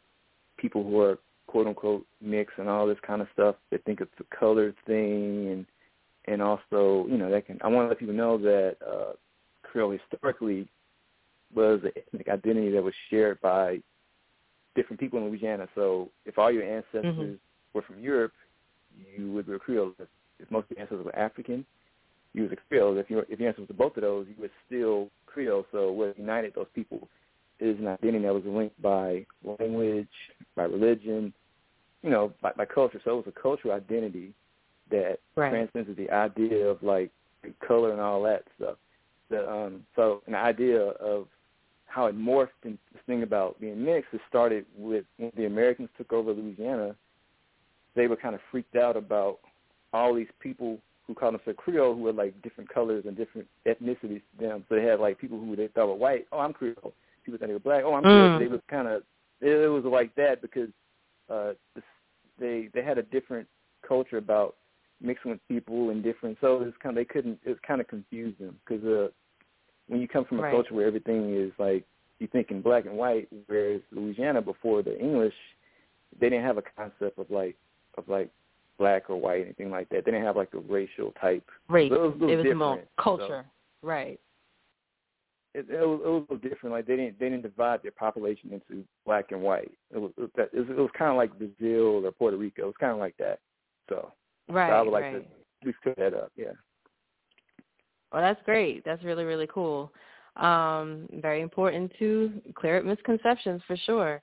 people 0.58 0.84
who 0.84 1.00
are 1.00 1.18
quote 1.48 1.68
unquote 1.68 2.06
mix 2.22 2.54
and 2.58 2.70
all 2.70 2.88
this 2.88 2.98
kind 3.06 3.22
of 3.22 3.28
stuff. 3.34 3.56
They 3.72 3.78
think 3.80 4.02
it's 4.02 4.12
a 4.20 4.36
colored 4.36 4.76
thing 4.86 5.50
and 5.50 5.66
and 6.26 6.42
also, 6.42 7.08
you 7.10 7.18
know, 7.18 7.32
that 7.32 7.46
can 7.48 7.58
I 7.64 7.68
want 7.68 7.86
to 7.86 7.90
let 7.90 8.00
people 8.00 8.14
know 8.14 8.38
that 8.38 8.78
uh 8.86 9.14
Creole 9.64 9.98
historically 9.98 10.68
was 11.54 11.80
an 11.84 11.92
ethnic 11.96 12.28
identity 12.28 12.72
that 12.72 12.84
was 12.84 12.94
shared 13.10 13.40
by 13.42 13.80
different 14.76 15.00
people 15.00 15.20
in 15.20 15.26
Louisiana. 15.30 15.68
So 15.76 16.10
if 16.26 16.38
all 16.38 16.52
your 16.52 16.64
ancestors 16.64 17.04
Mhm. 17.06 17.40
were 17.74 17.82
from 17.82 18.00
Europe, 18.00 18.34
you 18.96 19.32
would 19.32 19.48
be 19.48 19.54
a 19.54 19.60
Creole. 19.60 19.94
If, 20.00 20.08
if 20.40 20.52
most 20.52 20.66
of 20.66 20.72
your 20.72 20.82
ancestors 20.82 21.06
were 21.06 21.16
African, 21.16 21.66
you 22.34 22.44
was 22.44 22.52
a 22.52 22.58
Creole. 22.68 22.98
If 22.98 23.10
your 23.10 23.26
if 23.30 23.40
your 23.40 23.50
ancestors 23.50 23.70
were 23.70 23.84
both 23.86 23.98
of 23.98 24.02
those, 24.02 24.28
you 24.28 24.36
were 24.40 24.52
still 24.66 25.10
Creole. 25.26 25.66
So 25.72 25.92
what 25.92 26.18
united 26.18 26.54
those 26.54 26.68
people 26.76 27.08
is 27.60 27.78
an 27.80 27.88
identity 27.88 28.26
that 28.26 28.34
was 28.34 28.44
linked 28.46 28.80
by 28.82 29.26
language, 29.60 30.08
by 30.56 30.64
religion, 30.64 31.34
you 32.04 32.10
know, 32.10 32.34
by, 32.42 32.52
by 32.54 32.66
culture. 32.66 33.02
So 33.04 33.12
it 33.20 33.26
was 33.26 33.34
a 33.36 33.42
cultural 33.42 33.74
identity 33.74 34.34
that 34.92 35.20
Right. 35.36 35.50
transcends 35.50 35.98
the 35.98 36.10
idea 36.12 36.66
of 36.68 36.82
like 36.82 37.12
color 37.66 37.92
and 37.92 38.02
all 38.02 38.22
that 38.24 38.44
stuff. 38.56 38.78
The, 39.30 39.50
um, 39.50 39.86
so 39.96 40.22
an 40.28 40.36
idea 40.36 40.80
of 40.82 41.28
how 41.86 42.06
it 42.06 42.18
morphed 42.18 42.50
and 42.64 42.78
this 42.94 43.02
thing 43.08 43.24
about 43.24 43.60
being 43.60 43.84
mixed, 43.84 44.14
it 44.14 44.22
started 44.30 44.66
with 44.78 45.06
when 45.18 45.32
the 45.36 45.46
Americans 45.46 45.90
took 45.98 46.14
over 46.14 46.32
Louisiana. 46.32 46.96
They 47.96 48.08
were 48.08 48.16
kind 48.16 48.36
of 48.36 48.42
freaked 48.52 48.76
out 48.76 48.96
about 48.96 49.40
all 49.94 50.14
these 50.14 50.28
people 50.40 50.80
who 51.08 51.16
called 51.16 51.34
themselves 51.34 51.58
Creole 51.58 51.96
who 51.96 52.02
were 52.02 52.14
like 52.14 52.40
different 52.42 52.70
colors 52.70 53.06
and 53.08 53.16
different 53.16 53.48
ethnicities 53.66 54.22
to 54.22 54.40
them. 54.40 54.66
So 54.68 54.76
they 54.76 54.84
had 54.84 55.00
like 55.00 55.18
people 55.20 55.40
who 55.40 55.56
they 55.56 55.68
thought 55.68 55.88
were 55.88 55.96
white. 55.96 56.28
Oh, 56.32 56.40
I'm 56.40 56.54
Creole. 56.54 56.94
People 57.28 57.40
thought 57.40 57.48
they 57.48 57.54
were 57.54 57.60
black. 57.60 57.84
Oh, 57.86 57.94
I'm. 57.94 58.06
Mm. 58.06 58.40
They 58.40 58.48
was 58.48 58.62
kind 58.70 58.88
of 58.88 59.04
it, 59.42 59.50
it 59.50 59.68
was 59.68 59.84
like 59.84 60.16
that 60.16 60.42
because 60.42 60.70
uh, 61.30 61.52
they 62.40 62.70
they 62.74 62.82
had 62.82 62.98
a 62.98 63.04
different 63.04 63.46
culture 63.86 64.18
about 64.18 64.56
mixing 65.02 65.32
with 65.32 65.46
people 65.50 65.90
and 65.90 66.02
different. 66.02 66.38
So 66.40 66.62
it's 66.62 66.78
kind 66.82 66.98
of 66.98 67.02
they 67.02 67.06
couldn't. 67.06 67.38
It 67.44 67.62
kind 67.64 67.82
of 67.82 67.88
confused 67.90 68.40
them 68.40 68.58
because 68.66 68.82
uh, 68.86 69.10
when 69.90 70.00
you 70.00 70.08
come 70.08 70.24
from 70.24 70.40
a 70.40 70.44
Right. 70.44 70.54
culture 70.54 70.74
where 70.74 70.88
everything 70.88 71.36
is 71.36 71.52
like 71.60 71.84
you 72.20 72.28
think 72.28 72.50
in 72.50 72.62
black 72.62 72.86
and 72.86 72.96
white, 72.96 73.28
whereas 73.48 73.82
Louisiana 73.92 74.42
before 74.42 74.82
the 74.82 74.98
English, 74.98 75.36
they 76.18 76.30
didn't 76.30 76.46
have 76.46 76.58
a 76.58 76.64
concept 76.78 77.20
of 77.20 77.30
like 77.30 77.58
of 77.98 78.08
like 78.08 78.30
black 78.78 79.10
or 79.10 79.18
white 79.18 79.42
anything 79.42 79.70
like 79.70 79.90
that. 79.90 80.06
They 80.06 80.12
didn't 80.12 80.26
have 80.26 80.38
like 80.38 80.54
a 80.54 80.60
racial 80.60 81.12
type. 81.20 81.44
Race. 81.68 81.92
So 81.92 81.96
it 81.96 82.02
was 82.02 82.14
a 82.16 82.26
little 82.26 82.40
it 82.40 82.48
was 82.48 82.56
more 82.56 82.84
culture. 82.98 83.46
Right. 83.82 84.18
It, 85.54 85.66
it, 85.70 85.88
was, 85.88 86.02
it 86.04 86.10
was 86.10 86.26
a 86.30 86.34
little 86.34 86.50
different. 86.50 86.74
Like 86.74 86.86
they 86.86 86.96
didn't 86.96 87.20
they 87.20 87.30
didn't 87.30 87.44
divide 87.44 87.82
their 87.84 87.92
population 87.92 88.52
into 88.52 88.84
black 89.06 89.32
and 89.32 89.42
white. 89.42 89.72
It 89.94 89.98
was 89.98 90.12
it 90.18 90.32
was, 90.36 90.68
it 90.70 90.78
was 90.78 90.90
kind 90.98 91.12
of 91.12 91.18
like 91.18 91.38
Brazil 91.38 92.06
or 92.06 92.12
Puerto 92.12 92.38
Rico. 92.38 92.64
It 92.64 92.66
was 92.66 92.76
kind 92.80 92.94
of 92.94 93.00
like 93.00 93.16
that. 93.18 93.40
So, 93.90 94.12
right, 94.50 94.70
so 94.70 94.76
I 94.76 94.82
would 94.82 94.92
like 94.92 95.04
right. 95.04 95.12
to 95.14 95.18
at 95.18 95.66
least 95.66 95.78
clear 95.82 95.96
that 95.98 96.14
up. 96.14 96.32
Yeah. 96.36 96.52
Well, 98.12 98.22
that's 98.22 98.42
great. 98.46 98.84
That's 98.86 99.04
really 99.04 99.24
really 99.24 99.48
cool. 99.54 99.92
Um, 100.36 101.08
very 101.14 101.42
important 101.42 101.92
to 101.98 102.32
clear 102.56 102.78
up 102.78 102.86
misconceptions 102.86 103.62
for 103.66 103.76
sure. 103.78 104.22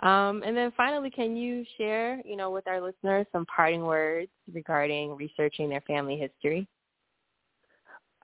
Um, 0.00 0.42
and 0.44 0.56
then 0.56 0.72
finally, 0.76 1.10
can 1.10 1.36
you 1.36 1.64
share, 1.78 2.20
you 2.24 2.36
know, 2.36 2.50
with 2.50 2.66
our 2.66 2.80
listeners 2.80 3.26
some 3.30 3.46
parting 3.46 3.84
words 3.84 4.30
regarding 4.52 5.14
researching 5.14 5.68
their 5.68 5.82
family 5.82 6.16
history? 6.16 6.66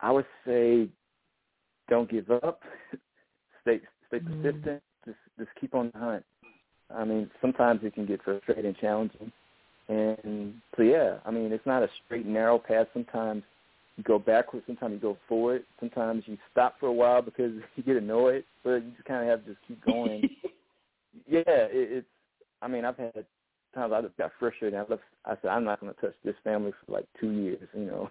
I 0.00 0.10
would 0.10 0.26
say 0.44 0.88
don't 1.88 2.10
give 2.10 2.30
up. 2.30 2.62
stay 3.62 3.80
stay 4.08 4.20
Mm. 4.20 4.42
persistent. 4.42 4.82
Just 5.04 5.18
just 5.38 5.50
keep 5.60 5.74
on 5.74 5.90
the 5.92 5.98
hunt. 5.98 6.24
I 6.94 7.04
mean, 7.04 7.30
sometimes 7.40 7.80
it 7.82 7.94
can 7.94 8.06
get 8.06 8.22
frustrating 8.22 8.66
and 8.66 8.76
challenging. 8.78 9.32
And 9.88 10.54
so 10.76 10.82
yeah, 10.82 11.18
I 11.24 11.30
mean, 11.30 11.52
it's 11.52 11.66
not 11.66 11.82
a 11.82 11.88
straight 12.04 12.26
narrow 12.26 12.58
path. 12.58 12.88
Sometimes 12.92 13.42
you 13.96 14.04
go 14.04 14.18
backwards, 14.18 14.64
sometimes 14.66 14.94
you 14.94 15.00
go 15.00 15.16
forward. 15.28 15.64
Sometimes 15.80 16.24
you 16.26 16.38
stop 16.52 16.78
for 16.78 16.86
a 16.86 16.92
while 16.92 17.22
because 17.22 17.52
you 17.76 17.82
get 17.82 17.96
annoyed, 17.96 18.44
but 18.64 18.76
you 18.76 18.90
just 18.92 19.04
kind 19.04 19.22
of 19.22 19.28
have 19.28 19.44
to 19.44 19.52
just 19.52 19.66
keep 19.66 19.82
going. 19.84 20.28
yeah, 21.26 21.42
it, 21.46 21.70
it's. 21.72 22.06
I 22.60 22.68
mean, 22.68 22.84
I've 22.84 22.96
had 22.96 23.24
times 23.74 23.92
I 23.94 24.02
just 24.02 24.16
got 24.16 24.32
frustrated. 24.38 24.78
I 24.78 24.82
left. 24.88 25.02
I 25.24 25.34
said, 25.42 25.48
I'm 25.50 25.64
not 25.64 25.80
going 25.80 25.94
to 25.94 26.00
touch 26.00 26.14
this 26.24 26.34
family 26.42 26.72
for 26.84 26.92
like 26.92 27.06
two 27.20 27.30
years, 27.30 27.68
you 27.74 27.84
know. 27.86 28.10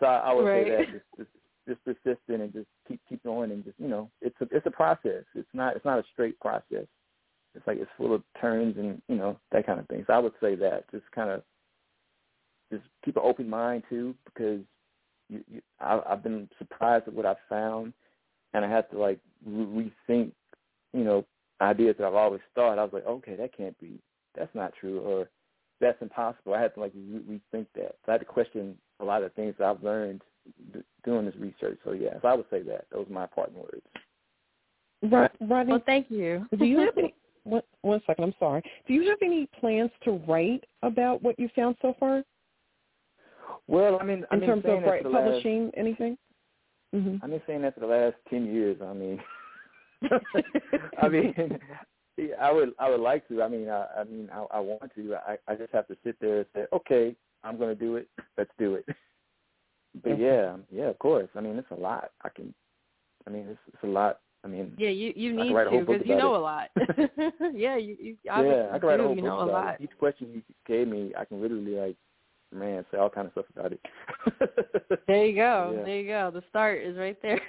so 0.00 0.06
I, 0.06 0.16
I 0.16 0.32
would 0.32 0.46
Right. 0.46 0.66
say 0.66 0.70
that 0.70 0.92
just, 0.92 1.04
just 1.16 1.28
just 1.68 1.84
persistent 1.84 2.42
and 2.42 2.52
just 2.52 2.66
keep 2.88 3.00
keep 3.08 3.22
going 3.22 3.50
and 3.50 3.64
just 3.64 3.78
you 3.78 3.88
know, 3.88 4.10
it's 4.22 4.36
a 4.40 4.48
it's 4.50 4.66
a 4.66 4.70
process. 4.70 5.24
It's 5.34 5.48
not 5.52 5.76
it's 5.76 5.84
not 5.84 5.98
a 5.98 6.04
straight 6.12 6.38
process. 6.40 6.86
It's 7.54 7.66
like 7.66 7.78
it's 7.78 7.90
full 7.96 8.14
of 8.14 8.22
turns 8.40 8.76
and 8.76 9.00
you 9.08 9.16
know 9.16 9.38
that 9.52 9.66
kind 9.66 9.78
of 9.78 9.86
thing. 9.88 10.04
So 10.06 10.12
I 10.12 10.18
would 10.18 10.32
say 10.40 10.54
that 10.56 10.90
just 10.90 11.10
kind 11.12 11.30
of 11.30 11.42
just 12.72 12.84
keep 13.04 13.16
an 13.16 13.22
open 13.24 13.48
mind 13.48 13.84
too, 13.88 14.14
because 14.24 14.60
you, 15.28 15.42
you 15.50 15.62
I, 15.80 16.00
I've 16.08 16.22
been 16.22 16.48
surprised 16.58 17.08
at 17.08 17.14
what 17.14 17.26
I've 17.26 17.36
found, 17.48 17.92
and 18.54 18.64
I 18.64 18.70
had 18.70 18.90
to 18.90 18.98
like 18.98 19.18
re- 19.44 19.92
rethink, 20.08 20.32
you 20.92 21.04
know, 21.04 21.24
ideas 21.60 21.96
that 21.98 22.06
I've 22.06 22.14
always 22.14 22.40
thought. 22.54 22.78
I 22.78 22.84
was 22.84 22.92
like, 22.92 23.06
okay, 23.06 23.36
that 23.36 23.56
can't 23.56 23.78
be, 23.80 23.98
that's 24.36 24.54
not 24.54 24.72
true, 24.78 25.00
or 25.00 25.28
that's 25.80 26.00
impossible. 26.02 26.54
I 26.54 26.62
had 26.62 26.74
to 26.74 26.80
like 26.80 26.92
re- 26.94 27.40
rethink 27.54 27.66
that. 27.74 27.96
So 28.04 28.08
I 28.08 28.12
had 28.12 28.20
to 28.20 28.24
question 28.24 28.76
a 29.00 29.04
lot 29.04 29.22
of 29.22 29.32
things 29.34 29.54
that 29.58 29.66
I've 29.66 29.82
learned 29.82 30.22
d- 30.72 30.80
doing 31.04 31.24
this 31.26 31.34
research. 31.36 31.78
So 31.84 31.92
yeah, 31.92 32.14
so 32.22 32.28
I 32.28 32.34
would 32.34 32.46
say 32.50 32.62
that 32.62 32.86
those 32.92 33.06
are 33.08 33.12
my 33.12 33.26
parting 33.26 33.56
words. 33.56 33.82
Rod- 35.02 35.30
Rodney, 35.40 35.72
Well, 35.72 35.82
thank 35.86 36.10
you. 36.10 36.46
do 36.58 36.64
you 36.64 36.78
have 36.80 36.96
any? 36.98 37.14
One, 37.44 37.62
one 37.82 38.00
second, 38.06 38.24
I'm 38.24 38.34
sorry. 38.38 38.62
Do 38.86 38.92
you 38.94 39.08
have 39.08 39.18
any 39.22 39.46
plans 39.60 39.90
to 40.04 40.12
write 40.28 40.64
about 40.82 41.22
what 41.22 41.38
you 41.38 41.48
found 41.56 41.76
so 41.80 41.94
far 41.98 42.22
Well, 43.68 43.98
I 44.00 44.04
mean, 44.04 44.24
I've 44.30 44.34
in 44.34 44.40
been 44.40 44.48
terms 44.62 44.64
of 44.66 44.82
that 44.82 44.86
write, 44.88 45.02
for 45.02 45.08
last- 45.10 45.24
publishing 45.24 45.70
anything? 45.76 46.18
hmm 46.92 47.16
I've 47.22 47.30
been 47.30 47.42
saying 47.46 47.62
that 47.62 47.74
for 47.74 47.80
the 47.80 47.86
last 47.86 48.16
ten 48.28 48.46
years. 48.46 48.78
I 48.82 48.92
mean, 48.92 49.20
I 51.02 51.08
mean, 51.14 51.58
I 52.40 52.50
would 52.52 52.72
I 52.78 52.90
would 52.90 53.00
like 53.00 53.26
to. 53.28 53.42
I 53.42 53.48
mean, 53.48 53.68
I, 53.68 53.86
I 53.98 54.04
mean, 54.04 54.28
I, 54.32 54.44
I 54.56 54.60
want 54.60 54.90
to. 54.94 55.14
I 55.16 55.36
I 55.46 55.54
just 55.54 55.72
have 55.72 55.86
to 55.88 55.96
sit 56.04 56.16
there 56.20 56.38
and 56.38 56.46
say, 56.54 56.66
okay, 56.72 57.14
I'm 57.44 57.56
going 57.58 57.68
to 57.76 57.80
do 57.80 57.96
it. 57.96 58.08
Let's 58.36 58.50
do 58.58 58.74
it. 58.74 58.84
But 60.02 60.18
yeah, 60.18 60.56
yeah, 60.70 60.84
of 60.86 60.98
course. 60.98 61.28
I 61.34 61.40
mean, 61.40 61.56
it's 61.56 61.70
a 61.70 61.74
lot. 61.74 62.10
I 62.22 62.28
can. 62.28 62.54
I 63.26 63.30
mean, 63.30 63.46
it's 63.48 63.58
it's 63.72 63.82
a 63.82 63.86
lot. 63.86 64.20
I 64.44 64.48
mean, 64.48 64.72
Yeah, 64.78 64.90
you 64.90 65.12
you 65.16 65.34
need 65.34 65.52
write 65.52 65.66
a 65.66 65.70
whole 65.70 65.80
to 65.80 65.86
because 65.92 66.06
you 66.06 66.16
know 66.16 66.34
it. 66.34 66.38
a 66.38 66.40
lot. 66.40 66.70
yeah, 67.54 67.76
you, 67.76 67.96
you 68.00 68.16
yeah, 68.24 68.68
I 68.72 68.78
can 68.78 68.88
write 68.88 68.96
do. 68.98 69.02
a 69.02 69.06
whole 69.06 69.16
you 69.16 69.22
book 69.22 69.24
know 69.30 69.38
a 69.40 69.42
about 69.44 69.64
lot. 69.64 69.74
it. 69.74 69.82
Each 69.82 69.98
question 69.98 70.28
you 70.32 70.42
gave 70.66 70.88
me, 70.88 71.12
I 71.18 71.24
can 71.24 71.40
literally 71.42 71.74
like, 71.74 71.96
man, 72.54 72.84
say 72.90 72.98
all 72.98 73.10
kind 73.10 73.26
of 73.26 73.32
stuff 73.32 73.46
about 73.56 73.72
it. 73.72 73.80
There 75.06 75.24
you 75.26 75.34
go. 75.36 75.74
Yeah. 75.76 75.84
There 75.84 76.00
you 76.00 76.06
go. 76.08 76.30
The 76.32 76.42
start 76.50 76.82
is 76.82 76.96
right 76.96 77.16
there. 77.22 77.40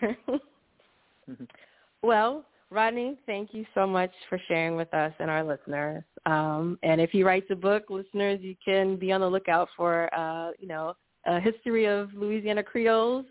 well, 2.01 2.45
Rodney, 2.71 3.17
thank 3.25 3.53
you 3.53 3.65
so 3.73 3.85
much 3.85 4.11
for 4.29 4.39
sharing 4.47 4.75
with 4.75 4.93
us 4.93 5.11
and 5.19 5.29
our 5.29 5.43
listeners. 5.43 6.03
Um, 6.25 6.77
and 6.83 7.01
if 7.01 7.09
he 7.11 7.23
writes 7.23 7.47
a 7.49 7.55
book, 7.55 7.83
listeners, 7.89 8.39
you 8.41 8.55
can 8.63 8.95
be 8.95 9.11
on 9.11 9.21
the 9.21 9.27
lookout 9.29 9.67
for, 9.75 10.13
uh, 10.15 10.51
you 10.59 10.67
know, 10.67 10.93
a 11.25 11.39
history 11.39 11.85
of 11.85 12.13
Louisiana 12.13 12.63
Creoles 12.63 13.25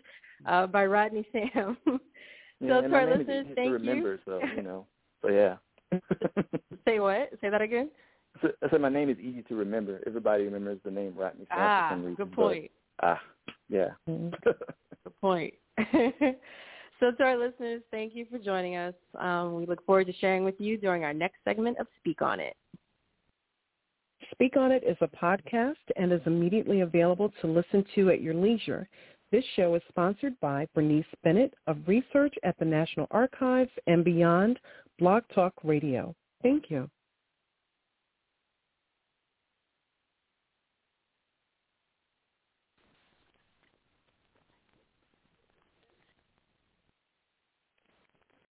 uh, 0.45 0.67
by 0.67 0.85
Rodney 0.85 1.25
Sam. 1.31 1.77
So 2.61 2.79
and 2.79 2.89
to 2.89 2.93
our 2.93 3.17
listeners, 3.17 3.45
thank 3.55 3.55
to 3.55 3.63
you. 3.65 3.89
remember, 3.89 4.19
so 4.25 4.41
you 4.53 4.61
know, 4.61 4.85
so 5.21 5.29
yeah. 5.29 5.55
Say 6.85 6.99
what? 6.99 7.29
Say 7.39 7.49
that 7.49 7.61
again. 7.61 7.89
So, 8.41 8.49
I 8.61 8.69
said 8.69 8.81
my 8.81 8.89
name 8.89 9.09
is 9.09 9.17
easy 9.17 9.43
to 9.43 9.55
remember. 9.55 10.01
Everybody 10.05 10.43
remembers 10.43 10.77
the 10.83 10.91
name 10.91 11.13
Rodney 11.15 11.45
Sam 11.49 11.57
ah, 11.57 11.87
for 11.89 11.93
some 11.93 12.01
reason. 12.03 12.15
good 12.15 12.35
but- 12.35 12.35
point. 12.35 12.71
ah, 13.01 13.19
yeah. 13.69 13.87
Mhm. 14.09 14.33
Good 14.41 14.55
point. 15.21 15.53
so 16.99 17.11
to 17.11 17.23
our 17.23 17.37
listeners, 17.37 17.81
thank 17.91 18.13
you 18.13 18.25
for 18.29 18.37
joining 18.37 18.75
us. 18.75 18.93
Um, 19.17 19.55
we 19.55 19.65
look 19.65 19.85
forward 19.85 20.07
to 20.07 20.13
sharing 20.19 20.43
with 20.43 20.59
you 20.59 20.75
during 20.77 21.05
our 21.05 21.13
next 21.13 21.37
segment 21.45 21.77
of 21.79 21.87
Speak 22.01 22.21
On 22.21 22.41
It. 22.41 22.57
Speak 24.31 24.57
On 24.57 24.71
It 24.71 24.83
is 24.83 24.97
a 25.01 25.07
podcast 25.07 25.75
and 25.95 26.13
is 26.13 26.21
immediately 26.25 26.81
available 26.81 27.31
to 27.41 27.47
listen 27.47 27.83
to 27.95 28.09
at 28.09 28.21
your 28.21 28.33
leisure. 28.33 28.87
This 29.31 29.43
show 29.55 29.75
is 29.75 29.81
sponsored 29.89 30.39
by 30.39 30.67
Bernice 30.73 31.05
Bennett 31.23 31.53
of 31.67 31.77
Research 31.87 32.35
at 32.43 32.57
the 32.59 32.65
National 32.65 33.07
Archives 33.11 33.71
and 33.87 34.03
Beyond 34.03 34.59
Blog 34.97 35.23
Talk 35.33 35.53
Radio. 35.63 36.15
Thank 36.43 36.69
you. 36.69 36.89